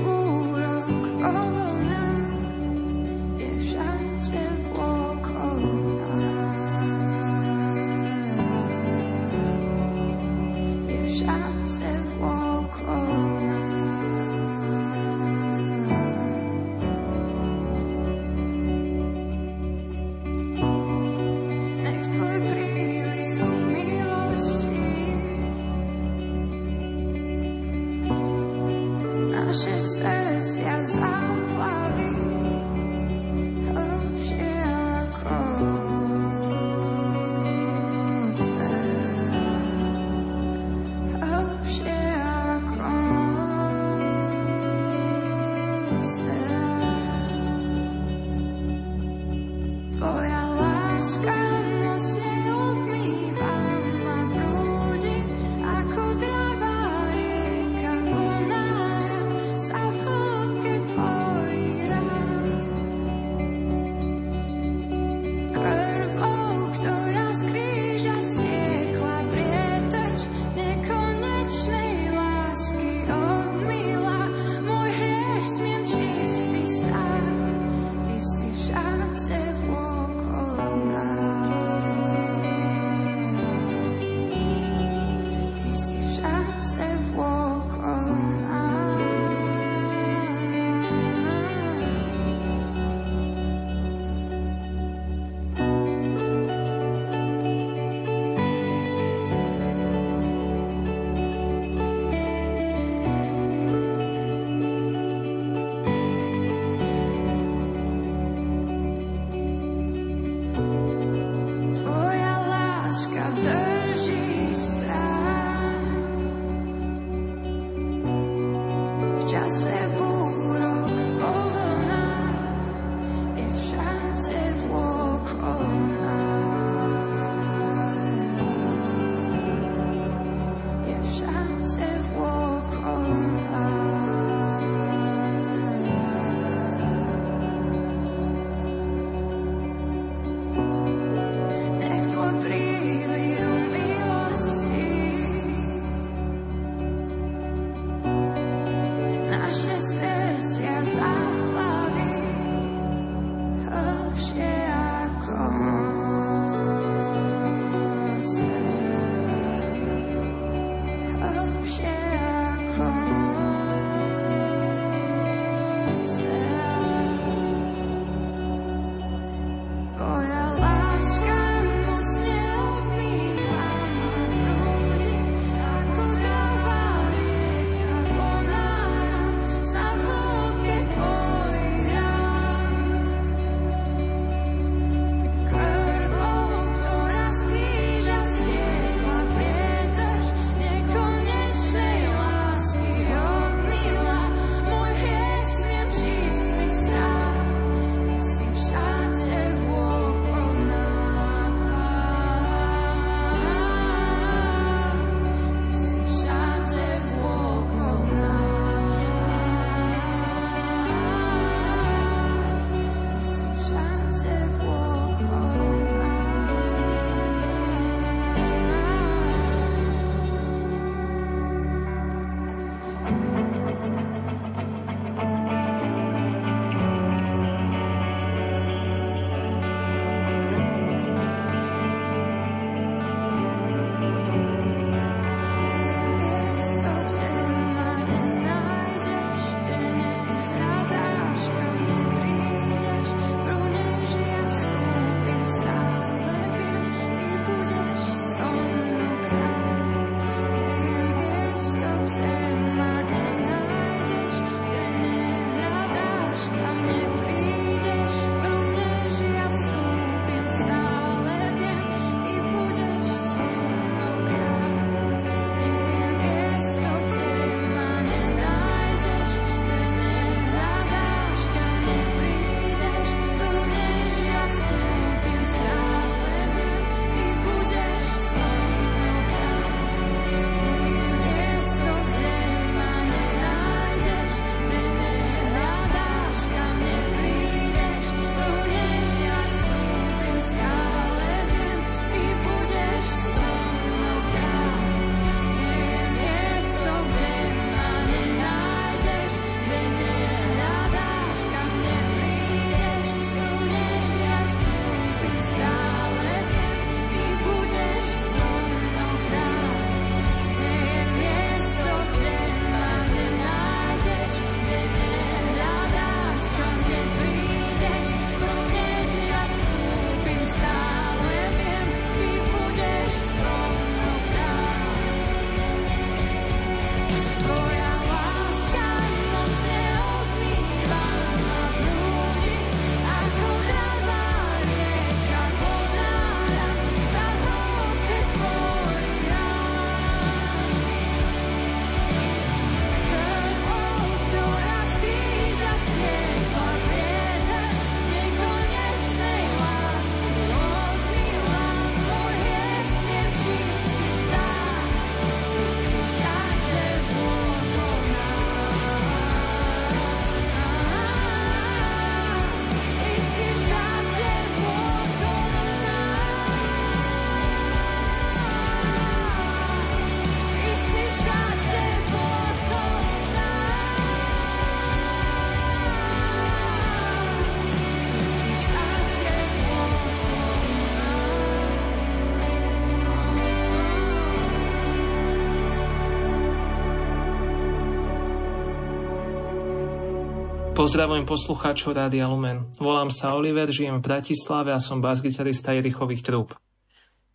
Pozdravujem 390.81 391.29
poslucháčov 391.29 391.93
Rádia 391.93 392.25
Lumen. 392.25 392.73
Volám 392.81 393.13
sa 393.13 393.37
Oliver, 393.37 393.69
žijem 393.69 394.01
v 394.01 394.05
Bratislave 394.09 394.73
a 394.73 394.81
som 394.81 394.97
basgitarista 394.97 395.77
Jerichových 395.77 396.25
trúb. 396.25 396.57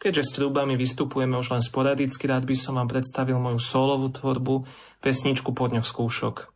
Keďže 0.03 0.23
s 0.27 0.31
trúbami 0.35 0.75
vystupujeme 0.75 1.39
už 1.39 1.55
len 1.55 1.63
sporadicky, 1.63 2.27
rád 2.27 2.43
by 2.43 2.59
som 2.59 2.75
vám 2.75 2.91
predstavil 2.91 3.39
moju 3.39 3.63
solovú 3.63 4.11
tvorbu, 4.11 4.67
pesničku 4.99 5.55
Podňoch 5.55 5.87
skúšok. 5.87 6.51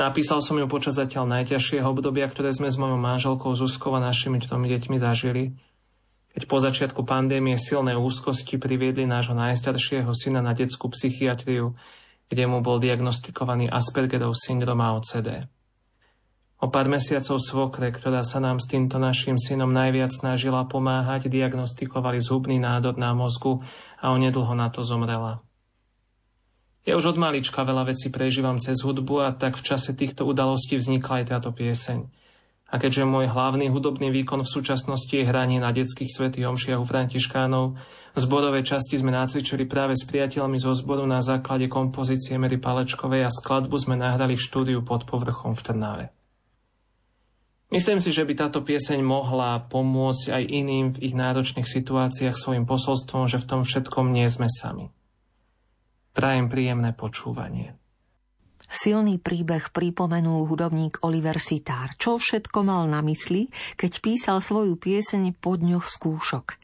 Napísal 0.00 0.40
som 0.40 0.56
ju 0.56 0.64
počas 0.64 0.96
zatiaľ 0.96 1.28
najťažšieho 1.28 1.84
obdobia, 1.84 2.24
ktoré 2.24 2.56
sme 2.56 2.72
s 2.72 2.80
mojou 2.80 2.96
manželkou 2.96 3.52
Zuzkou 3.52 3.92
a 3.92 4.00
našimi 4.00 4.40
tromi 4.40 4.72
deťmi 4.72 4.96
zažili. 4.96 5.60
Keď 6.32 6.42
po 6.48 6.56
začiatku 6.56 7.04
pandémie 7.04 7.60
silné 7.60 8.00
úzkosti 8.00 8.56
priviedli 8.56 9.04
nášho 9.04 9.36
najstaršieho 9.36 10.08
syna 10.16 10.40
na 10.40 10.56
detskú 10.56 10.88
psychiatriu, 10.88 11.76
kde 12.32 12.48
mu 12.48 12.64
bol 12.64 12.80
diagnostikovaný 12.80 13.68
Aspergerov 13.68 14.32
syndrom 14.32 14.80
a 14.80 14.96
OCD. 14.96 15.52
O 16.58 16.66
pár 16.66 16.90
mesiacov 16.90 17.38
svokre, 17.38 17.94
ktorá 17.94 18.26
sa 18.26 18.42
nám 18.42 18.58
s 18.58 18.66
týmto 18.66 18.98
našim 18.98 19.38
synom 19.38 19.70
najviac 19.70 20.10
snažila 20.10 20.66
pomáhať, 20.66 21.30
diagnostikovali 21.30 22.18
zhubný 22.18 22.58
nádor 22.58 22.98
na 22.98 23.14
mozgu 23.14 23.62
a 24.02 24.10
onedlho 24.10 24.58
na 24.58 24.66
to 24.66 24.82
zomrela. 24.82 25.38
Ja 26.82 26.98
už 26.98 27.14
od 27.14 27.18
malička 27.20 27.62
veľa 27.62 27.94
vecí 27.94 28.10
prežívam 28.10 28.58
cez 28.58 28.82
hudbu 28.82 29.22
a 29.22 29.30
tak 29.38 29.54
v 29.54 29.66
čase 29.70 29.94
týchto 29.94 30.26
udalostí 30.26 30.74
vznikla 30.74 31.22
aj 31.22 31.24
táto 31.30 31.54
pieseň. 31.54 32.10
A 32.68 32.74
keďže 32.76 33.06
môj 33.06 33.30
hlavný 33.30 33.70
hudobný 33.70 34.10
výkon 34.10 34.42
v 34.42 34.50
súčasnosti 34.50 35.14
je 35.14 35.24
hranie 35.24 35.62
na 35.62 35.70
detských 35.70 36.10
svetých 36.10 36.50
omšiach 36.50 36.82
u 36.82 36.84
Františkánov, 36.84 37.78
v 38.12 38.18
zborovej 38.18 38.66
časti 38.66 38.98
sme 38.98 39.14
nacvičili 39.14 39.62
práve 39.62 39.94
s 39.94 40.02
priateľmi 40.10 40.58
zo 40.58 40.74
zboru 40.74 41.06
na 41.06 41.22
základe 41.22 41.70
kompozície 41.70 42.34
Mary 42.34 42.58
Palečkovej 42.58 43.24
a 43.24 43.30
skladbu 43.30 43.78
sme 43.78 43.94
nahrali 43.94 44.34
v 44.34 44.42
štúdiu 44.42 44.82
pod 44.82 45.06
povrchom 45.06 45.54
v 45.54 45.62
Trnave. 45.62 46.17
Myslím 47.68 48.00
si, 48.00 48.16
že 48.16 48.24
by 48.24 48.32
táto 48.32 48.64
pieseň 48.64 49.04
mohla 49.04 49.60
pomôcť 49.68 50.32
aj 50.32 50.42
iným 50.48 50.86
v 50.96 51.04
ich 51.04 51.12
náročných 51.12 51.68
situáciách 51.68 52.32
svojim 52.32 52.64
posolstvom, 52.64 53.28
že 53.28 53.36
v 53.36 53.48
tom 53.48 53.60
všetkom 53.60 54.08
nie 54.08 54.24
sme 54.32 54.48
sami. 54.48 54.88
Prajem 56.16 56.48
príjemné 56.48 56.96
počúvanie. 56.96 57.76
Silný 58.68 59.20
príbeh 59.20 59.70
pripomenul 59.70 60.48
hudobník 60.48 61.04
Oliver 61.04 61.36
Sitár, 61.36 61.92
čo 62.00 62.16
všetko 62.16 62.64
mal 62.64 62.88
na 62.88 63.04
mysli, 63.04 63.52
keď 63.76 63.92
písal 64.00 64.40
svoju 64.40 64.80
pieseň 64.80 65.36
po 65.36 65.60
dňoch 65.60 65.86
skúšok. 65.86 66.58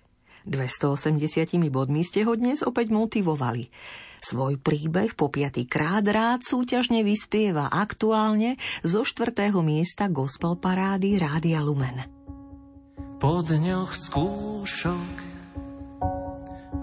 280 0.48 1.56
bodmi 1.72 2.04
ste 2.04 2.24
ho 2.24 2.32
dnes 2.36 2.60
opäť 2.60 2.92
motivovali. 2.92 3.68
Svoj 4.24 4.56
príbeh 4.56 5.12
po 5.12 5.28
piatý 5.28 5.68
krát 5.68 6.00
rád 6.08 6.48
súťažne 6.48 7.04
vyspieva 7.04 7.68
aktuálne 7.68 8.56
zo 8.80 9.04
štvrtého 9.04 9.60
miesta 9.60 10.08
gospel 10.08 10.56
parády 10.56 11.20
Rádia 11.20 11.60
Lumen. 11.60 12.08
Po 13.20 13.44
dňoch 13.44 13.92
skúšok 13.92 15.12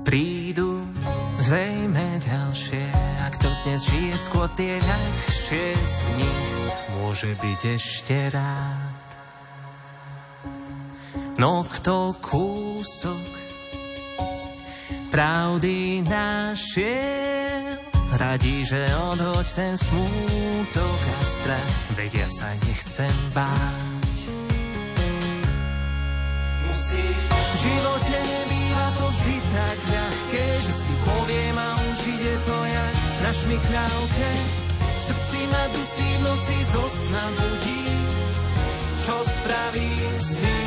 prídu 0.06 0.86
zrejme 1.42 2.22
ďalšie, 2.22 2.86
ak 3.26 3.34
to 3.42 3.50
dnes 3.66 3.90
žije 3.90 4.14
skôr 4.22 4.46
tie 4.54 4.78
ľahšie 4.78 5.66
z 5.82 5.98
nich, 6.22 6.54
môže 7.02 7.34
byť 7.42 7.62
ešte 7.74 8.18
rád. 8.38 9.10
No 11.42 11.66
kto 11.66 12.22
kúsok 12.22 13.41
pravdy 15.12 16.02
našiel. 16.08 17.78
Radí, 18.12 18.64
že 18.64 18.80
odhoď 19.12 19.48
ten 19.56 19.76
smútok 19.76 21.00
a 21.00 21.20
strach, 21.28 21.76
vedia 21.96 22.28
sa 22.28 22.52
nechcem 22.68 23.16
báť. 23.36 24.18
Musíš 26.68 27.24
v 27.28 27.56
živote 27.60 28.18
nebýva 28.20 28.88
to 29.00 29.06
vždy 29.16 29.36
tak 29.52 29.80
ľahké, 29.96 30.46
že 30.60 30.74
si 30.76 30.94
poviem 31.08 31.56
a 31.56 31.70
už 31.76 32.00
ide 32.08 32.36
to 32.44 32.58
jak 32.68 32.96
na 33.24 33.32
šmikľavke. 33.32 34.30
V 34.80 35.02
srdci 35.08 35.40
ma 35.48 35.64
dusí 35.72 36.10
v 36.12 36.22
noci 36.24 36.58
zo 36.68 36.84
sna 36.88 37.26
budí, 37.36 37.84
čo 39.08 39.16
spravím 39.24 40.14
s 40.20 40.30
tým? 40.36 40.61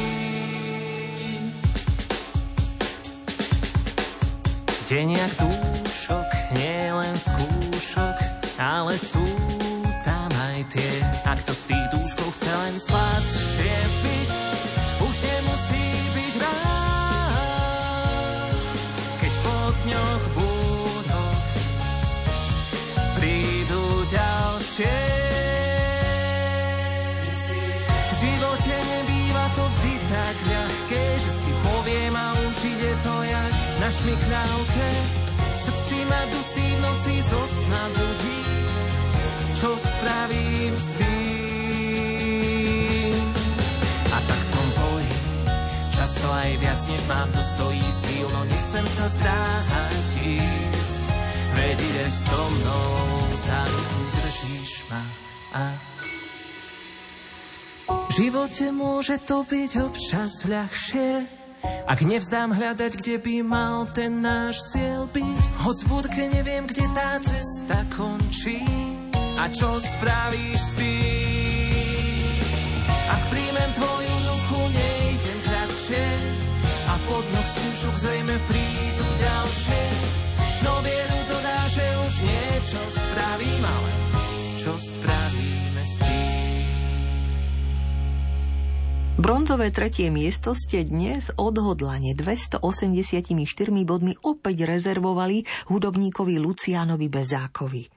Deň 4.85 5.17
jak 5.17 5.33
dúšok, 5.41 6.29
nie 6.61 6.93
len 6.93 7.17
skúšok, 7.17 8.17
ale 8.61 8.93
sú 9.01 9.25
tam 10.05 10.29
aj 10.29 10.61
tie. 10.77 10.93
A 11.25 11.33
kto 11.41 11.57
z 11.57 11.63
tých 11.73 11.87
dúškov 11.89 12.29
chce 12.37 12.53
len 12.53 12.77
sladšie 12.77 13.77
piť, 14.05 14.24
noci 37.05 37.21
zo 37.21 37.43
sna 37.45 37.85
budí. 37.93 38.41
Čo 39.61 39.77
spravím 39.77 40.73
s 40.73 40.89
tým? 40.97 42.33
A 44.09 44.19
tak 44.25 44.41
v 44.41 44.49
tom 44.57 44.69
boji 44.73 45.13
často 45.93 46.27
aj 46.33 46.57
viac, 46.65 46.81
než 46.89 47.05
mám, 47.05 47.29
to 47.29 47.43
stojí 47.45 47.85
síl, 47.93 48.25
no 48.33 48.41
nechcem 48.49 48.87
sa 48.97 49.07
zdráhať 49.13 50.17
ísť. 50.25 51.05
Veď 51.55 51.77
ideš 51.77 52.15
so 52.25 52.41
mnou, 52.41 53.21
za 53.45 53.61
ruku 53.69 54.01
držíš 54.17 54.73
ma 54.89 55.05
a 55.55 55.77
v 57.85 58.13
živote 58.17 58.73
môže 58.73 59.21
to 59.29 59.45
byť 59.45 59.71
občas 59.77 60.49
ľahšie, 60.49 61.44
ak 61.85 62.01
nevzdám 62.01 62.57
hľadať, 62.57 62.93
kde 63.01 63.17
by 63.21 63.35
mal 63.45 63.85
ten 63.93 64.25
náš 64.25 64.73
cieľ 64.73 65.05
byť, 65.13 65.43
hoď 65.63 65.77
v 65.85 65.87
budke 65.89 66.23
neviem, 66.33 66.65
kde 66.65 66.85
tá 66.97 67.21
cesta 67.21 67.85
končí 67.93 68.61
a 69.15 69.45
čo 69.53 69.77
spravíš 69.77 70.61
s 70.61 70.71
tým. 70.81 72.05
Ak 73.05 73.23
príjmem 73.29 73.71
tvoju 73.77 74.15
ruku, 74.33 74.61
nejdem 74.73 75.39
kratšie 75.45 76.07
a 76.89 76.95
pod 77.05 77.25
noc 77.31 77.47
skúšok 77.53 77.97
zrejme 78.01 78.37
prídu 78.49 79.07
ďalšie. 79.21 79.85
No 80.65 80.73
vieru 80.81 81.21
dodá, 81.29 81.61
že 81.69 81.85
už 82.09 82.15
niečo 82.25 82.81
spravím, 82.89 83.63
ale 83.63 83.93
čo 84.57 84.73
spravíme 84.81 85.34
Bronzové 89.25 89.73
tretie 89.73 90.13
miesto 90.13 90.53
ste 90.53 90.85
dnes 90.85 91.33
odhodlane 91.33 92.13
284 92.13 92.61
bodmi 93.81 94.13
opäť 94.21 94.69
rezervovali 94.69 95.49
hudobníkovi 95.73 96.37
Lucianovi 96.37 97.09
Bezákovi. 97.09 97.89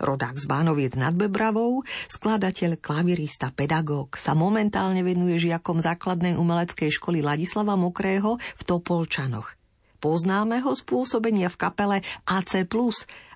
Rodák 0.00 0.40
z 0.40 0.48
Bánoviec 0.48 0.96
nad 0.96 1.12
Bebravou, 1.12 1.84
skladateľ, 1.84 2.80
klavirista, 2.80 3.52
pedagóg 3.52 4.16
sa 4.16 4.32
momentálne 4.32 5.04
venuje 5.04 5.52
žiakom 5.52 5.84
základnej 5.84 6.40
umeleckej 6.40 6.88
školy 6.96 7.20
Ladislava 7.20 7.76
Mokrého 7.76 8.40
v 8.40 8.62
Topolčanoch. 8.64 9.52
Poznáme 10.00 10.64
ho 10.64 10.72
z 10.72 10.80
v 10.88 11.56
kapele 11.60 12.00
AC+, 12.24 12.56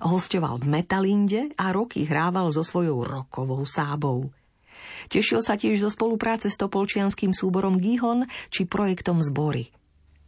hostoval 0.01 0.65
v 0.65 0.81
Metalinde 0.81 1.53
a 1.61 1.77
roky 1.77 2.09
hrával 2.09 2.49
so 2.57 2.65
svojou 2.65 3.05
rokovou 3.05 3.69
sábou. 3.69 4.33
Tešil 5.13 5.41
sa 5.45 5.55
tiež 5.59 5.85
zo 5.85 5.91
spolupráce 5.93 6.49
s 6.49 6.57
topolčianským 6.61 7.37
súborom 7.37 7.81
Gihon 7.81 8.29
či 8.49 8.65
projektom 8.65 9.21
Zbory. 9.21 9.73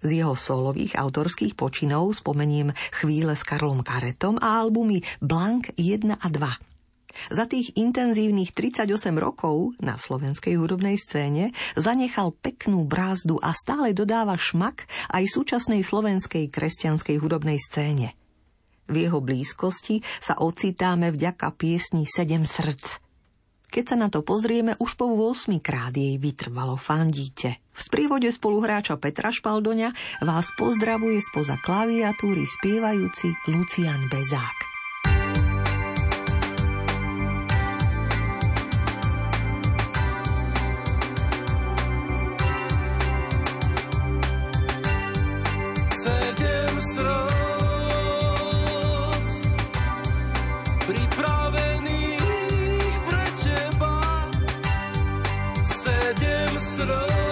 Z 0.05 0.23
jeho 0.23 0.37
solových 0.37 0.95
autorských 1.01 1.57
počinov 1.57 2.13
spomeniem 2.13 2.77
Chvíle 2.93 3.33
s 3.33 3.43
Karlom 3.43 3.81
Karetom 3.81 4.37
a 4.37 4.61
albumy 4.61 5.01
Blank 5.25 5.73
1 5.81 6.21
a 6.21 6.29
2. 6.29 7.33
Za 7.33 7.49
tých 7.49 7.73
intenzívnych 7.81 8.53
38 8.53 8.93
rokov 9.17 9.73
na 9.81 9.97
slovenskej 9.97 10.61
hudobnej 10.61 11.01
scéne 11.01 11.57
zanechal 11.73 12.37
peknú 12.37 12.85
brázdu 12.85 13.41
a 13.41 13.57
stále 13.57 13.97
dodáva 13.97 14.37
šmak 14.37 14.85
aj 15.09 15.25
súčasnej 15.25 15.81
slovenskej 15.81 16.53
kresťanskej 16.53 17.17
hudobnej 17.17 17.57
scéne. 17.57 18.13
V 18.87 19.09
jeho 19.09 19.25
blízkosti 19.25 20.05
sa 20.21 20.37
ocitáme 20.39 21.09
vďaka 21.09 21.57
piesni 21.57 22.05
Sedem 22.05 22.45
srdc– 22.45 23.01
keď 23.77 23.85
sa 23.93 23.97
na 24.01 24.09
to 24.09 24.25
pozrieme, 24.25 24.73
už 24.81 24.97
po 24.97 25.05
8 25.05 25.61
krát 25.61 25.93
jej 25.93 26.17
vytrvalo 26.17 26.81
fandíte. 26.81 27.61
V 27.77 27.81
sprívode 27.85 28.25
spoluhráča 28.33 28.97
Petra 28.97 29.29
Špaldoňa 29.29 29.93
vás 30.25 30.49
pozdravuje 30.57 31.21
spoza 31.21 31.61
klaviatúry 31.61 32.49
spievajúci 32.49 33.37
Lucian 33.53 34.09
Bezák. 34.09 34.66
Srdc 56.77 57.26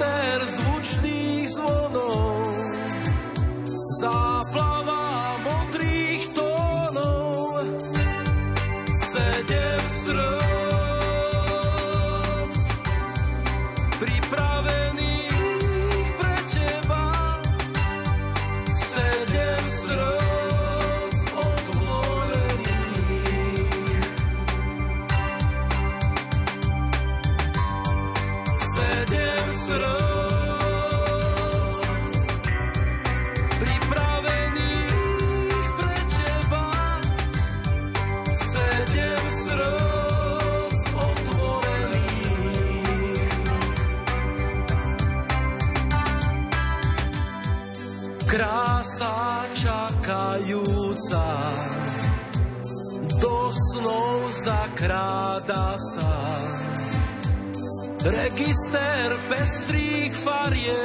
there's 0.00 0.69
register 58.04 59.18
pestrých 59.28 60.14
farieb 60.24 60.79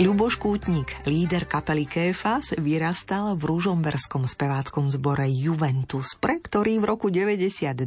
Ľuboš 0.00 0.40
Kútnik, 0.40 0.96
líder 1.04 1.44
kapely 1.44 1.84
Kéfas, 1.84 2.56
vyrastal 2.56 3.36
v 3.36 3.52
ružomberskom 3.52 4.24
speváckom 4.24 4.88
zbore 4.88 5.28
Juventus, 5.28 6.16
pre 6.16 6.40
ktorý 6.40 6.80
v 6.80 6.88
roku 6.88 7.12
92 7.12 7.84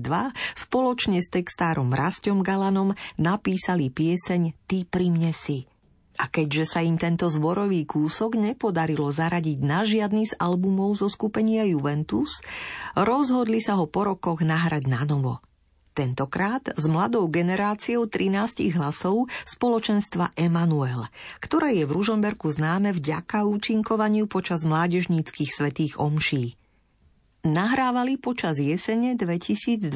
spoločne 0.54 1.18
s 1.18 1.34
textárom 1.34 1.90
Rastom 1.90 2.46
Galanom 2.46 2.94
napísali 3.18 3.90
pieseň 3.90 4.54
Ty 4.70 4.86
pri 4.94 5.10
mne 5.10 5.34
si. 5.34 5.66
A 6.22 6.30
keďže 6.30 6.78
sa 6.78 6.86
im 6.86 7.02
tento 7.02 7.26
zborový 7.34 7.82
kúsok 7.90 8.38
nepodarilo 8.38 9.10
zaradiť 9.10 9.58
na 9.66 9.82
žiadny 9.82 10.30
z 10.30 10.38
albumov 10.38 10.94
zo 10.94 11.10
skupenia 11.10 11.66
Juventus, 11.66 12.46
rozhodli 12.94 13.58
sa 13.58 13.82
ho 13.82 13.90
po 13.90 14.06
rokoch 14.06 14.46
nahrať 14.46 14.86
na 14.86 15.02
novo. 15.10 15.42
Tentokrát 15.94 16.74
s 16.74 16.90
mladou 16.90 17.30
generáciou 17.30 18.10
13 18.10 18.66
hlasov 18.74 19.30
spoločenstva 19.46 20.34
Emanuel, 20.34 21.06
ktoré 21.38 21.78
je 21.78 21.86
v 21.86 21.94
Ružomberku 21.94 22.50
známe 22.50 22.98
vďaka 22.98 23.46
účinkovaniu 23.46 24.26
počas 24.26 24.66
mládežníckých 24.66 25.54
svetých 25.54 26.02
omší. 26.02 26.58
Nahrávali 27.46 28.18
počas 28.18 28.58
jesene 28.58 29.14
2023 29.14 29.94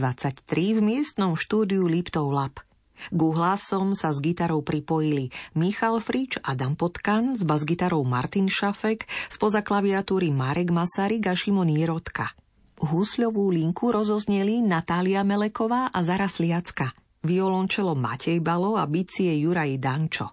v 0.77 0.79
miestnom 0.85 1.33
štúdiu 1.33 1.89
Liptov 1.89 2.29
Lab. 2.29 2.61
Ku 3.09 3.33
hlasom 3.33 3.97
sa 3.97 4.13
s 4.13 4.21
gitarou 4.21 4.61
pripojili 4.61 5.33
Michal 5.57 5.97
Frič, 5.97 6.37
Adam 6.45 6.77
Potkan, 6.77 7.33
s 7.33 7.41
basgitarou 7.41 8.05
Martin 8.05 8.45
Šafek, 8.45 9.09
spoza 9.33 9.65
klaviatúry 9.65 10.29
Marek 10.29 10.69
Masaryk 10.69 11.25
a 11.25 11.33
Šimon 11.33 11.73
Jirotka. 11.73 12.37
Husľovú 12.77 13.49
linku 13.49 13.89
rozozneli 13.89 14.61
Natália 14.61 15.25
Meleková 15.25 15.89
a 15.89 15.99
Zara 16.05 16.29
Sliacka, 16.29 16.93
violončelo 17.25 17.97
Matej 17.97 18.37
Balo 18.37 18.77
a 18.77 18.85
bicie 18.85 19.33
Juraj 19.41 19.81
Dančo. 19.81 20.29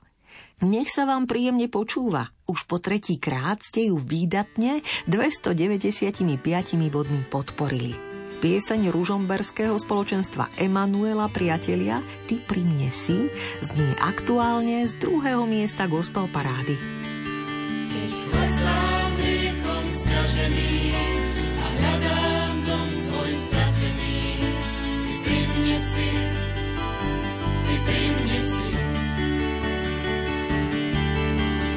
Nech 0.69 0.93
sa 0.93 1.09
vám 1.09 1.25
príjemne 1.25 1.73
počúva. 1.73 2.29
Už 2.45 2.69
po 2.69 2.85
tretí 2.85 3.17
krát 3.17 3.65
ste 3.65 3.89
ju 3.89 3.97
výdatne 3.97 4.85
295 5.09 6.21
bodmi 6.93 7.25
podporili. 7.33 7.97
Pieseň 8.45 8.93
ružomberského 8.93 9.81
spoločenstva 9.81 10.53
Emanuela 10.61 11.33
Priatelia 11.33 12.05
Ty 12.29 12.45
pri 12.45 12.61
mne 12.61 12.93
si 12.93 13.33
znie 13.65 13.93
aktuálne 14.05 14.85
z 14.85 15.01
druhého 15.01 15.49
miesta 15.49 15.89
gospel 15.89 16.29
parády. 16.29 16.77
Keď 17.89 18.13
stiažený, 19.95 20.84
mne 25.75 25.83
si, 25.83 26.11
ty 27.67 27.75
pri 27.83 28.03
mne 28.15 28.41
si. 28.47 28.71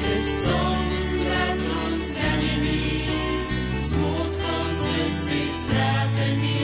Keď 0.06 0.22
som 0.38 0.78
bratom 1.26 1.92
zranený, 2.06 2.86
smutkom 3.90 4.64
srdci 4.70 5.38
strátený, 5.50 6.57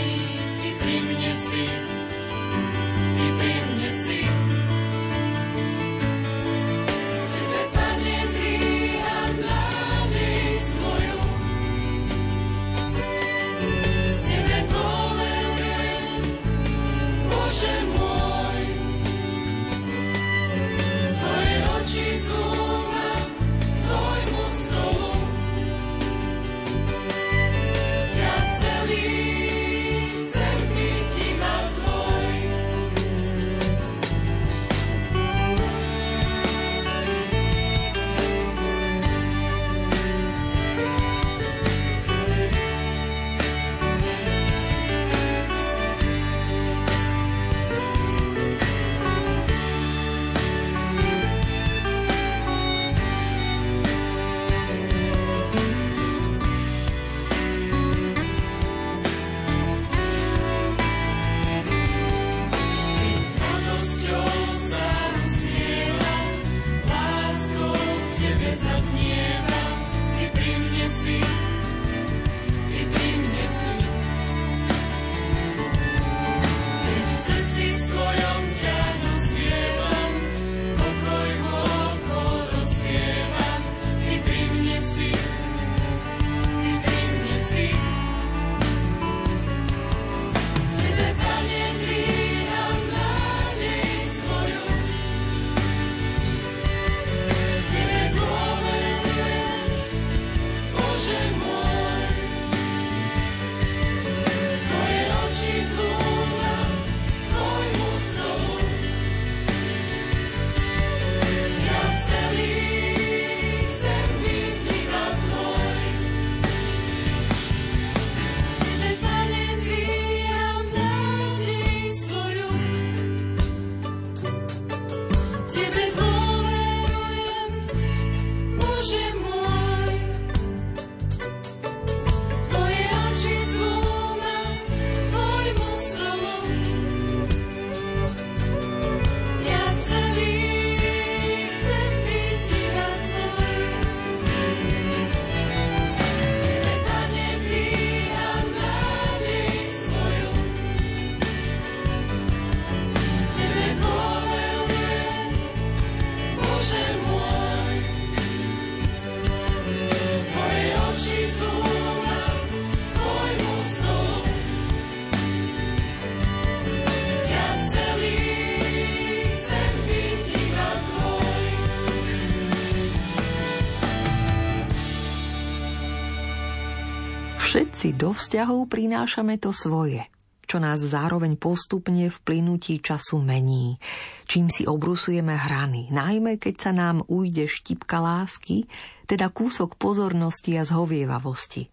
Všetci 177.85 178.01
do 178.01 178.17
vzťahov 178.17 178.73
prinášame 178.73 179.37
to 179.37 179.53
svoje, 179.53 180.09
čo 180.49 180.57
nás 180.57 180.81
zároveň 180.81 181.37
postupne 181.37 182.09
v 182.09 182.17
plynutí 182.17 182.81
času 182.81 183.21
mení, 183.21 183.77
čím 184.25 184.49
si 184.49 184.65
obrusujeme 184.65 185.37
hrany, 185.37 185.93
najmä 185.93 186.41
keď 186.41 186.55
sa 186.65 186.73
nám 186.73 187.05
ujde 187.13 187.45
štipka 187.45 188.01
lásky, 188.01 188.65
teda 189.05 189.29
kúsok 189.29 189.77
pozornosti 189.77 190.57
a 190.57 190.65
zhovievavosti. 190.65 191.69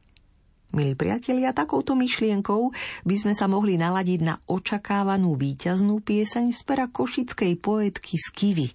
Milí 0.75 0.99
priatelia, 0.99 1.55
takouto 1.55 1.95
myšlienkou 1.95 2.75
by 3.07 3.15
sme 3.15 3.31
sa 3.31 3.47
mohli 3.47 3.79
naladiť 3.79 4.19
na 4.19 4.35
očakávanú 4.51 5.39
víťaznú 5.39 6.03
pieseň 6.03 6.51
z 6.51 6.59
pera 6.67 6.91
košickej 6.91 7.55
poetky 7.55 8.19
Skivy. 8.19 8.67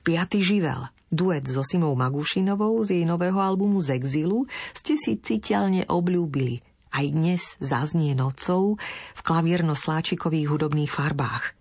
Piatý 0.00 0.40
živel, 0.40 0.88
duet 1.12 1.44
so 1.44 1.60
Simou 1.60 1.92
Magušinovou 1.92 2.80
z 2.88 2.96
jej 2.96 3.04
nového 3.04 3.36
albumu 3.36 3.84
Z 3.84 4.00
exilu 4.00 4.48
ste 4.72 4.96
si 4.96 5.20
citeľne 5.20 5.84
obľúbili. 5.84 6.69
Aj 6.90 7.06
dnes 7.06 7.56
zaznie 7.62 8.18
nocou 8.18 8.78
v 9.14 9.20
klavierno-sláčikových 9.22 10.50
hudobných 10.50 10.90
farbách. 10.90 11.54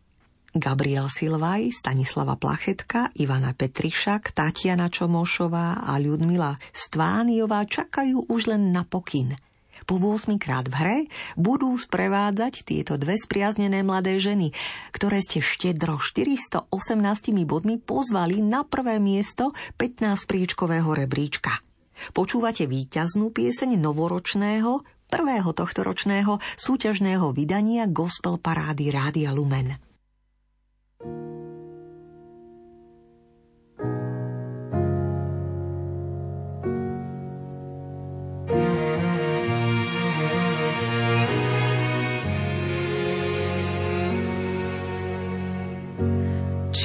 Gabriel 0.57 1.13
Silvaj, 1.13 1.69
Stanislava 1.69 2.33
Plachetka, 2.33 3.13
Ivana 3.13 3.53
Petrišak, 3.53 4.33
Tatiana 4.33 4.89
Čomošová 4.89 5.85
a 5.85 5.93
Ľudmila 6.01 6.57
Stvániová 6.73 7.69
čakajú 7.69 8.25
už 8.25 8.49
len 8.49 8.73
na 8.73 8.81
pokyn– 8.81 9.33
po 9.89 9.97
8 9.97 10.37
krát 10.37 10.69
v 10.69 10.75
hre 10.77 10.97
budú 11.33 11.73
sprevádzať 11.73 12.61
tieto 12.61 12.93
dve 13.01 13.17
spriaznené 13.17 13.81
mladé 13.81 14.21
ženy, 14.21 14.53
ktoré 14.93 15.17
ste 15.17 15.41
štedro 15.41 15.97
418 15.97 16.69
bodmi 17.49 17.81
pozvali 17.81 18.37
na 18.45 18.61
prvé 18.61 19.01
miesto 19.01 19.49
15 19.81 20.29
priečkového 20.29 20.93
rebríčka. 20.93 21.57
Počúvate 22.13 22.69
víťaznú 22.69 23.33
pieseň 23.33 23.81
novoročného, 23.81 24.98
prvého 25.09 25.49
tohtoročného 25.51 26.37
súťažného 26.55 27.33
vydania 27.33 27.89
Gospel 27.89 28.37
Parády 28.37 28.93
Rádia 28.93 29.33
Lumen. 29.33 29.75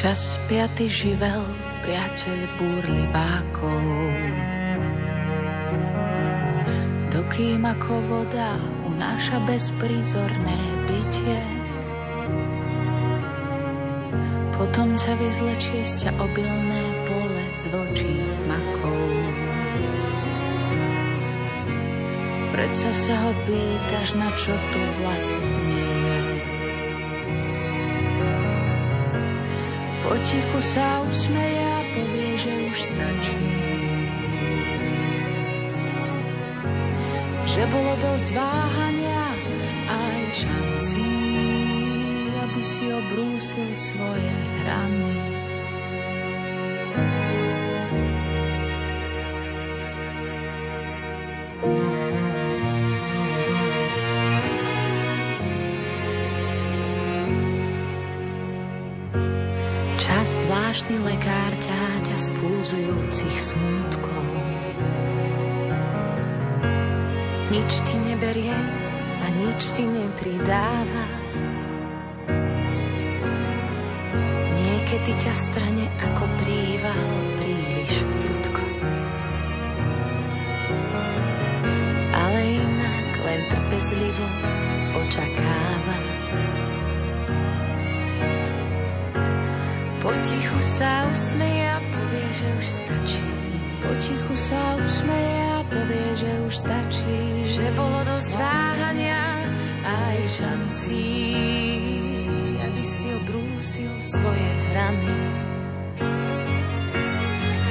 Čas 0.04 0.36
piaty 0.52 0.84
živel, 0.92 1.42
priateľ 1.80 2.38
búrlivákov. 2.60 4.53
Dokým 7.14 7.62
ako 7.62 7.94
voda 8.10 8.58
unáša 8.90 9.38
bezprízorné 9.46 10.58
bytie, 10.90 11.38
potom 14.58 14.98
ťa 14.98 15.14
vyzlečie 15.22 15.86
z 15.86 15.92
ťa 16.02 16.10
obilné 16.18 16.82
pole 17.06 17.44
z 17.54 17.70
vlčích 17.70 18.34
makov. 18.50 19.06
Predsa 22.50 22.90
sa 22.90 23.14
ho 23.14 23.30
pýtaš, 23.46 24.08
na 24.18 24.30
čo 24.34 24.50
tu 24.74 24.82
vlastne 24.98 25.54
Potichu 30.02 30.58
sa 30.60 30.98
usmeje 31.06 31.62
a 31.62 31.80
povie, 31.94 32.30
že 32.42 32.52
už 32.74 32.78
stačí. 32.90 33.63
Že 37.54 37.70
bolo 37.70 37.94
dosť 38.02 38.34
váhania 38.34 39.24
aj 39.86 40.22
šancí, 40.42 41.14
aby 42.34 42.62
si 42.66 42.84
obrúsil 42.90 43.70
svoje 43.78 44.34
hrany. 44.66 45.34
zvláštny 60.44 60.96
lekár 61.06 61.52
ťaťa 61.62 62.16
z 62.18 62.28
pulzujúcich 62.36 63.36
smutkov. 63.38 64.43
Nič 67.54 67.86
ti 67.86 67.94
neberie 68.02 68.50
a 69.22 69.26
nič 69.30 69.78
ti 69.78 69.86
nepridáva. 69.86 71.06
Niekedy 74.58 75.14
ťa 75.22 75.30
strane 75.38 75.86
ako 76.02 76.24
príval 76.42 77.10
príliš 77.38 77.92
prudko. 78.18 78.64
Ale 82.10 82.40
inak 82.58 83.10
len 83.22 83.40
trpezlivo 83.46 84.26
očakáva. 84.98 85.96
Potichu 90.02 90.58
sa 90.58 91.06
usmeje 91.06 91.70
a 91.70 91.78
povie, 91.78 92.28
že 92.34 92.48
už 92.58 92.66
stačí. 92.66 93.26
Potichu 93.78 94.34
sa 94.34 94.58
usmeje 94.82 95.38
a 95.54 95.60
povie, 95.70 96.08
že 96.18 96.30
už 96.50 96.54
stačí. 96.58 97.33
Že 97.64 97.72
bolo 97.80 97.96
dosť 98.04 98.32
váhania 98.36 99.24
aj 99.88 100.16
šancí, 100.36 101.08
aby 102.60 102.82
si 102.84 103.08
obrúsil 103.08 103.88
svoje 104.04 104.48
hrany. 104.68 105.16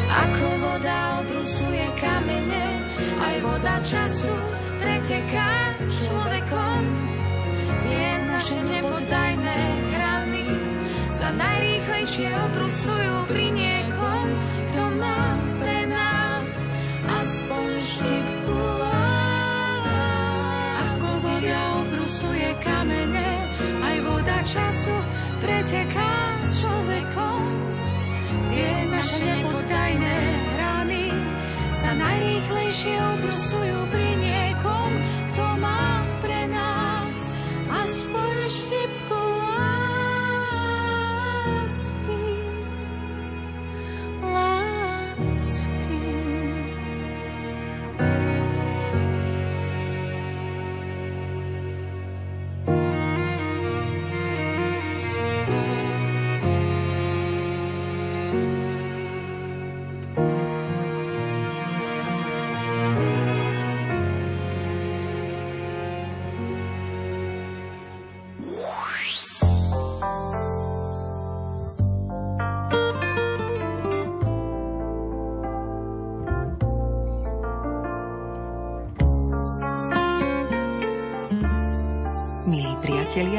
Ako 0.10 0.46
voda 0.66 0.98
obrusuje 1.22 1.86
kamene, 2.02 2.66
aj 3.22 3.36
voda 3.46 3.76
času 3.86 4.34
preteká 4.82 5.78
človekom. 5.86 6.82
Je 7.86 8.10
naše 8.34 8.60
nepodajné 8.66 9.62
hrany 9.94 10.48
sa 11.14 11.30
najrýchlejšie 11.38 12.34
obrusujú 12.34 13.30
pri 13.30 13.46
niekom, 13.54 14.26
kto 14.74 14.84
má 14.98 15.53
preteká 25.44 26.12
človekom. 26.48 27.44
Tie 28.48 28.70
naše 28.88 29.20
nepodajné 29.20 30.18
rany 30.56 31.06
sa 31.76 31.92
najrýchlejšie 32.00 32.96
obrusujú 32.96 33.80
pri 33.92 34.08
niekom, 34.24 34.33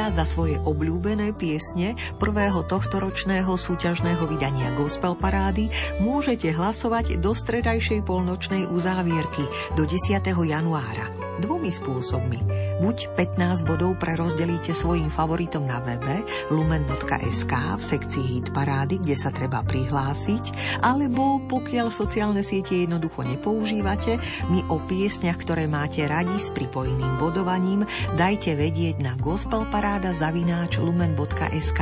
za 0.08 0.24
svoje 0.28 0.60
obľúbené 0.64 1.36
piesne 1.36 1.94
prvého 2.16 2.64
tohtoročného 2.64 3.52
súťažného 3.54 4.24
vydania 4.28 4.72
Gospel 4.76 5.16
Parády 5.16 5.68
môžete 6.00 6.52
hlasovať 6.52 7.20
do 7.20 7.32
stredajšej 7.36 8.04
polnočnej 8.04 8.68
uzávierky 8.68 9.44
do 9.76 9.84
10. 9.84 10.20
januára. 10.24 11.12
Dvomi 11.40 11.68
spôsobmi. 11.68 12.53
Buď 12.82 13.14
15 13.14 13.62
bodov 13.62 13.98
prerozdelíte 14.02 14.74
svojim 14.74 15.06
favoritom 15.06 15.62
na 15.62 15.78
webe 15.78 16.26
lumen.sk 16.50 17.52
v 17.78 17.82
sekcii 17.82 18.24
Hit 18.24 18.48
Parády, 18.50 18.98
kde 18.98 19.14
sa 19.14 19.30
treba 19.30 19.62
prihlásiť, 19.62 20.78
alebo 20.82 21.38
pokiaľ 21.46 21.94
sociálne 21.94 22.42
siete 22.42 22.74
jednoducho 22.82 23.22
nepoužívate, 23.22 24.18
mi 24.50 24.60
o 24.66 24.82
piesňach, 24.82 25.38
ktoré 25.38 25.70
máte 25.70 26.02
radi 26.04 26.34
s 26.34 26.50
pripojeným 26.50 27.18
bodovaním, 27.22 27.86
dajte 28.18 28.58
vedieť 28.58 29.02
na 29.02 29.14
gospelparáda 29.18 30.10
zavináč 30.10 30.82
lumen.sk. 30.82 31.80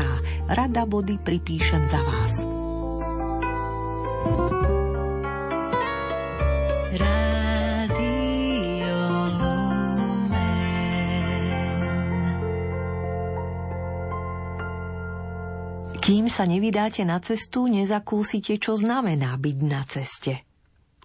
Rada 0.53 0.85
body 0.85 1.17
pripíšem 1.21 1.89
za 1.89 2.01
vás. 2.05 2.62
Kým 16.13 16.29
sa 16.29 16.45
nevydáte 16.45 17.09
na 17.09 17.17
cestu, 17.25 17.65
nezakúsite, 17.73 18.61
čo 18.61 18.77
znamená 18.77 19.33
byť 19.33 19.59
na 19.65 19.81
ceste. 19.89 20.45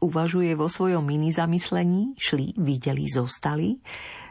Uvažuje 0.03 0.51
vo 0.51 0.67
svojom 0.67 0.99
mini 0.99 1.31
zamyslení, 1.31 2.19
šli, 2.19 2.51
videli, 2.59 3.07
zostali, 3.07 3.79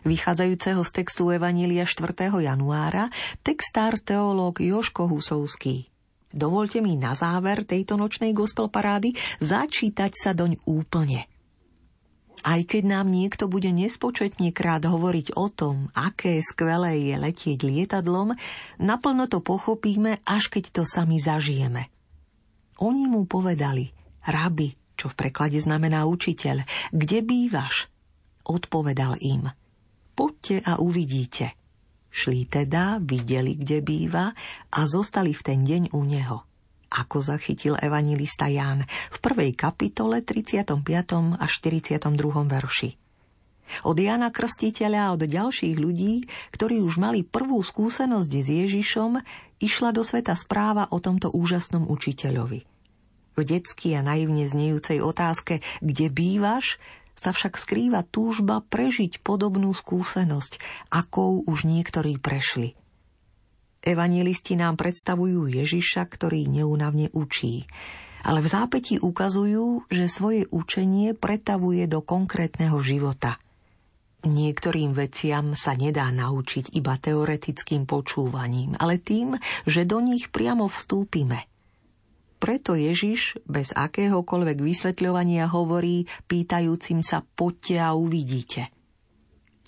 vychádzajúceho 0.05 0.85
z 0.85 0.90
textu 0.93 1.32
Evanília 1.32 1.89
4. 1.89 2.28
januára, 2.28 3.09
textár 3.40 3.97
teológ 3.97 4.61
Joško 4.61 5.09
Husovský. 5.09 5.89
Dovolte 6.28 6.85
mi 6.85 7.01
na 7.01 7.16
záver 7.16 7.65
tejto 7.65 7.97
nočnej 7.97 8.36
gospel 8.36 8.69
parády 8.69 9.16
začítať 9.40 10.12
sa 10.12 10.36
doň 10.36 10.61
úplne– 10.69 11.24
aj 12.43 12.61
keď 12.69 12.83
nám 12.91 13.07
niekto 13.09 13.47
bude 13.47 13.71
nespočetne 13.71 14.51
krát 14.51 14.85
hovoriť 14.85 15.39
o 15.39 15.47
tom, 15.49 15.89
aké 15.95 16.43
skvelé 16.43 17.13
je 17.13 17.17
letieť 17.17 17.61
lietadlom, 17.63 18.35
naplno 18.83 19.31
to 19.31 19.41
pochopíme, 19.41 20.21
až 20.27 20.51
keď 20.51 20.81
to 20.81 20.83
sami 20.83 21.17
zažijeme. 21.23 21.89
Oni 22.83 23.09
mu 23.09 23.25
povedali, 23.25 23.89
rabi, 24.27 24.75
čo 24.99 25.09
v 25.09 25.17
preklade 25.17 25.57
znamená 25.63 26.05
učiteľ, 26.05 26.65
kde 26.93 27.19
bývaš? 27.25 27.89
Odpovedal 28.45 29.17
im, 29.23 29.49
poďte 30.13 30.61
a 30.67 30.83
uvidíte. 30.83 31.57
Šli 32.13 32.49
teda, 32.49 32.99
videli, 33.01 33.57
kde 33.61 33.85
býva 33.85 34.33
a 34.73 34.81
zostali 34.89 35.37
v 35.37 35.43
ten 35.45 35.61
deň 35.65 35.93
u 35.93 36.01
neho 36.05 36.47
ako 36.91 37.23
zachytil 37.23 37.75
evangelista 37.79 38.47
Ján 38.47 38.87
v 38.87 39.19
prvej 39.19 39.53
kapitole 39.59 40.23
35. 40.23 40.79
a 41.37 41.47
42. 41.47 42.03
verši. 42.47 42.91
Od 43.83 43.99
Jana 43.99 44.31
Krstiteľa 44.31 45.11
a 45.11 45.13
od 45.19 45.27
ďalších 45.27 45.75
ľudí, 45.75 46.31
ktorí 46.55 46.79
už 46.79 47.03
mali 47.03 47.27
prvú 47.27 47.59
skúsenosť 47.59 48.31
s 48.31 48.49
Ježišom, 48.49 49.19
išla 49.59 49.91
do 49.91 50.07
sveta 50.07 50.39
správa 50.39 50.87
o 50.95 51.03
tomto 51.03 51.35
úžasnom 51.35 51.91
učiteľovi. 51.91 52.63
V 53.37 53.43
detsky 53.45 53.99
a 53.99 54.01
naivne 54.01 54.47
znejúcej 54.47 55.03
otázke 55.03 55.61
Kde 55.83 56.07
bývaš? 56.09 56.79
sa 57.17 57.33
však 57.33 57.57
skrýva 57.57 58.05
túžba 58.05 58.61
prežiť 58.61 59.25
podobnú 59.25 59.73
skúsenosť, 59.73 60.61
akou 60.93 61.41
už 61.49 61.65
niektorí 61.65 62.21
prešli– 62.21 62.77
Evangelisti 63.87 64.59
nám 64.59 64.75
predstavujú 64.75 65.47
Ježiša, 65.47 66.03
ktorý 66.11 66.51
neunavne 66.51 67.07
učí. 67.15 67.71
Ale 68.27 68.43
v 68.43 68.51
zápätí 68.51 68.99
ukazujú, 68.99 69.87
že 69.87 70.11
svoje 70.11 70.51
učenie 70.51 71.15
pretavuje 71.15 71.87
do 71.87 72.03
konkrétneho 72.03 72.83
života. 72.83 73.39
Niektorým 74.27 74.91
veciam 74.91 75.55
sa 75.55 75.79
nedá 75.79 76.11
naučiť 76.11 76.75
iba 76.75 76.99
teoretickým 76.99 77.87
počúvaním, 77.87 78.75
ale 78.83 78.99
tým, 78.99 79.39
že 79.63 79.87
do 79.87 80.03
nich 80.03 80.35
priamo 80.35 80.67
vstúpime. 80.67 81.47
Preto 82.43 82.75
Ježiš 82.75 83.39
bez 83.47 83.71
akéhokoľvek 83.71 84.59
vysvetľovania 84.59 85.47
hovorí 85.47 86.11
pýtajúcim 86.27 87.07
sa 87.07 87.23
poďte 87.23 87.79
a 87.79 87.95
uvidíte. 87.95 88.67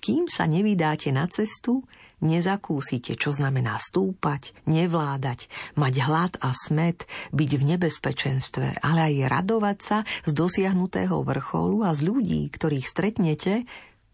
Kým 0.03 0.27
sa 0.27 0.51
nevydáte 0.51 1.15
na 1.15 1.31
cestu, 1.31 1.86
Nezakúsite, 2.19 3.15
čo 3.15 3.31
znamená 3.31 3.78
stúpať, 3.78 4.51
nevládať, 4.66 5.47
mať 5.78 5.95
hlad 6.03 6.35
a 6.43 6.51
smet, 6.51 7.07
byť 7.31 7.51
v 7.55 7.62
nebezpečenstve, 7.74 8.82
ale 8.82 9.01
aj 9.15 9.31
radovať 9.31 9.78
sa 9.78 9.99
z 10.27 10.32
dosiahnutého 10.35 11.15
vrcholu 11.23 11.86
a 11.86 11.95
z 11.95 12.11
ľudí, 12.11 12.43
ktorých 12.51 12.90
stretnete, 12.90 13.62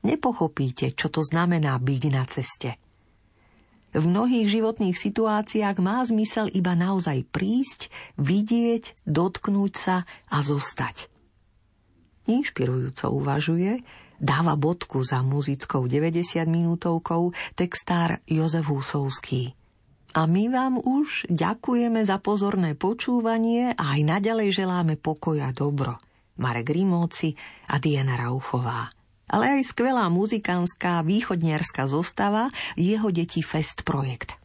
nepochopíte, 0.05 0.93
čo 0.93 1.09
to 1.09 1.25
znamená 1.25 1.81
byť 1.81 2.03
na 2.13 2.25
ceste. 2.29 2.77
V 3.95 4.05
mnohých 4.05 4.53
životných 4.53 4.99
situáciách 4.99 5.79
má 5.81 6.05
zmysel 6.05 6.51
iba 6.53 6.77
naozaj 6.77 7.25
prísť, 7.31 7.89
vidieť, 8.21 9.07
dotknúť 9.09 9.73
sa 9.73 9.97
a 10.29 10.43
zostať. 10.45 11.09
Inšpirujúco 12.29 13.07
uvažuje, 13.15 13.81
dáva 14.25 14.57
bodku 14.57 15.05
za 15.05 15.21
muzickou 15.21 15.85
90 15.85 16.49
minútovkou 16.49 17.37
textár 17.53 18.25
Jozef 18.25 18.65
Husovský. 18.73 19.53
A 20.17 20.25
my 20.25 20.49
vám 20.49 20.81
už 20.81 21.29
ďakujeme 21.29 22.01
za 22.07 22.17
pozorné 22.23 22.73
počúvanie 22.73 23.77
a 23.77 23.99
aj 23.99 24.01
naďalej 24.01 24.65
želáme 24.65 24.95
pokoj 24.97 25.37
a 25.45 25.53
dobro. 25.53 26.01
Marek 26.41 26.73
Rimóci 26.73 27.37
a 27.69 27.77
Diana 27.83 28.17
Rauchová. 28.17 28.89
Ale 29.29 29.59
aj 29.59 29.75
skvelá 29.75 30.07
muzikánska 30.09 31.03
východniarská 31.03 31.91
zostava 31.91 32.49
Jeho 32.79 33.11
deti 33.11 33.43
Fest 33.43 33.83
projekt. 33.83 34.44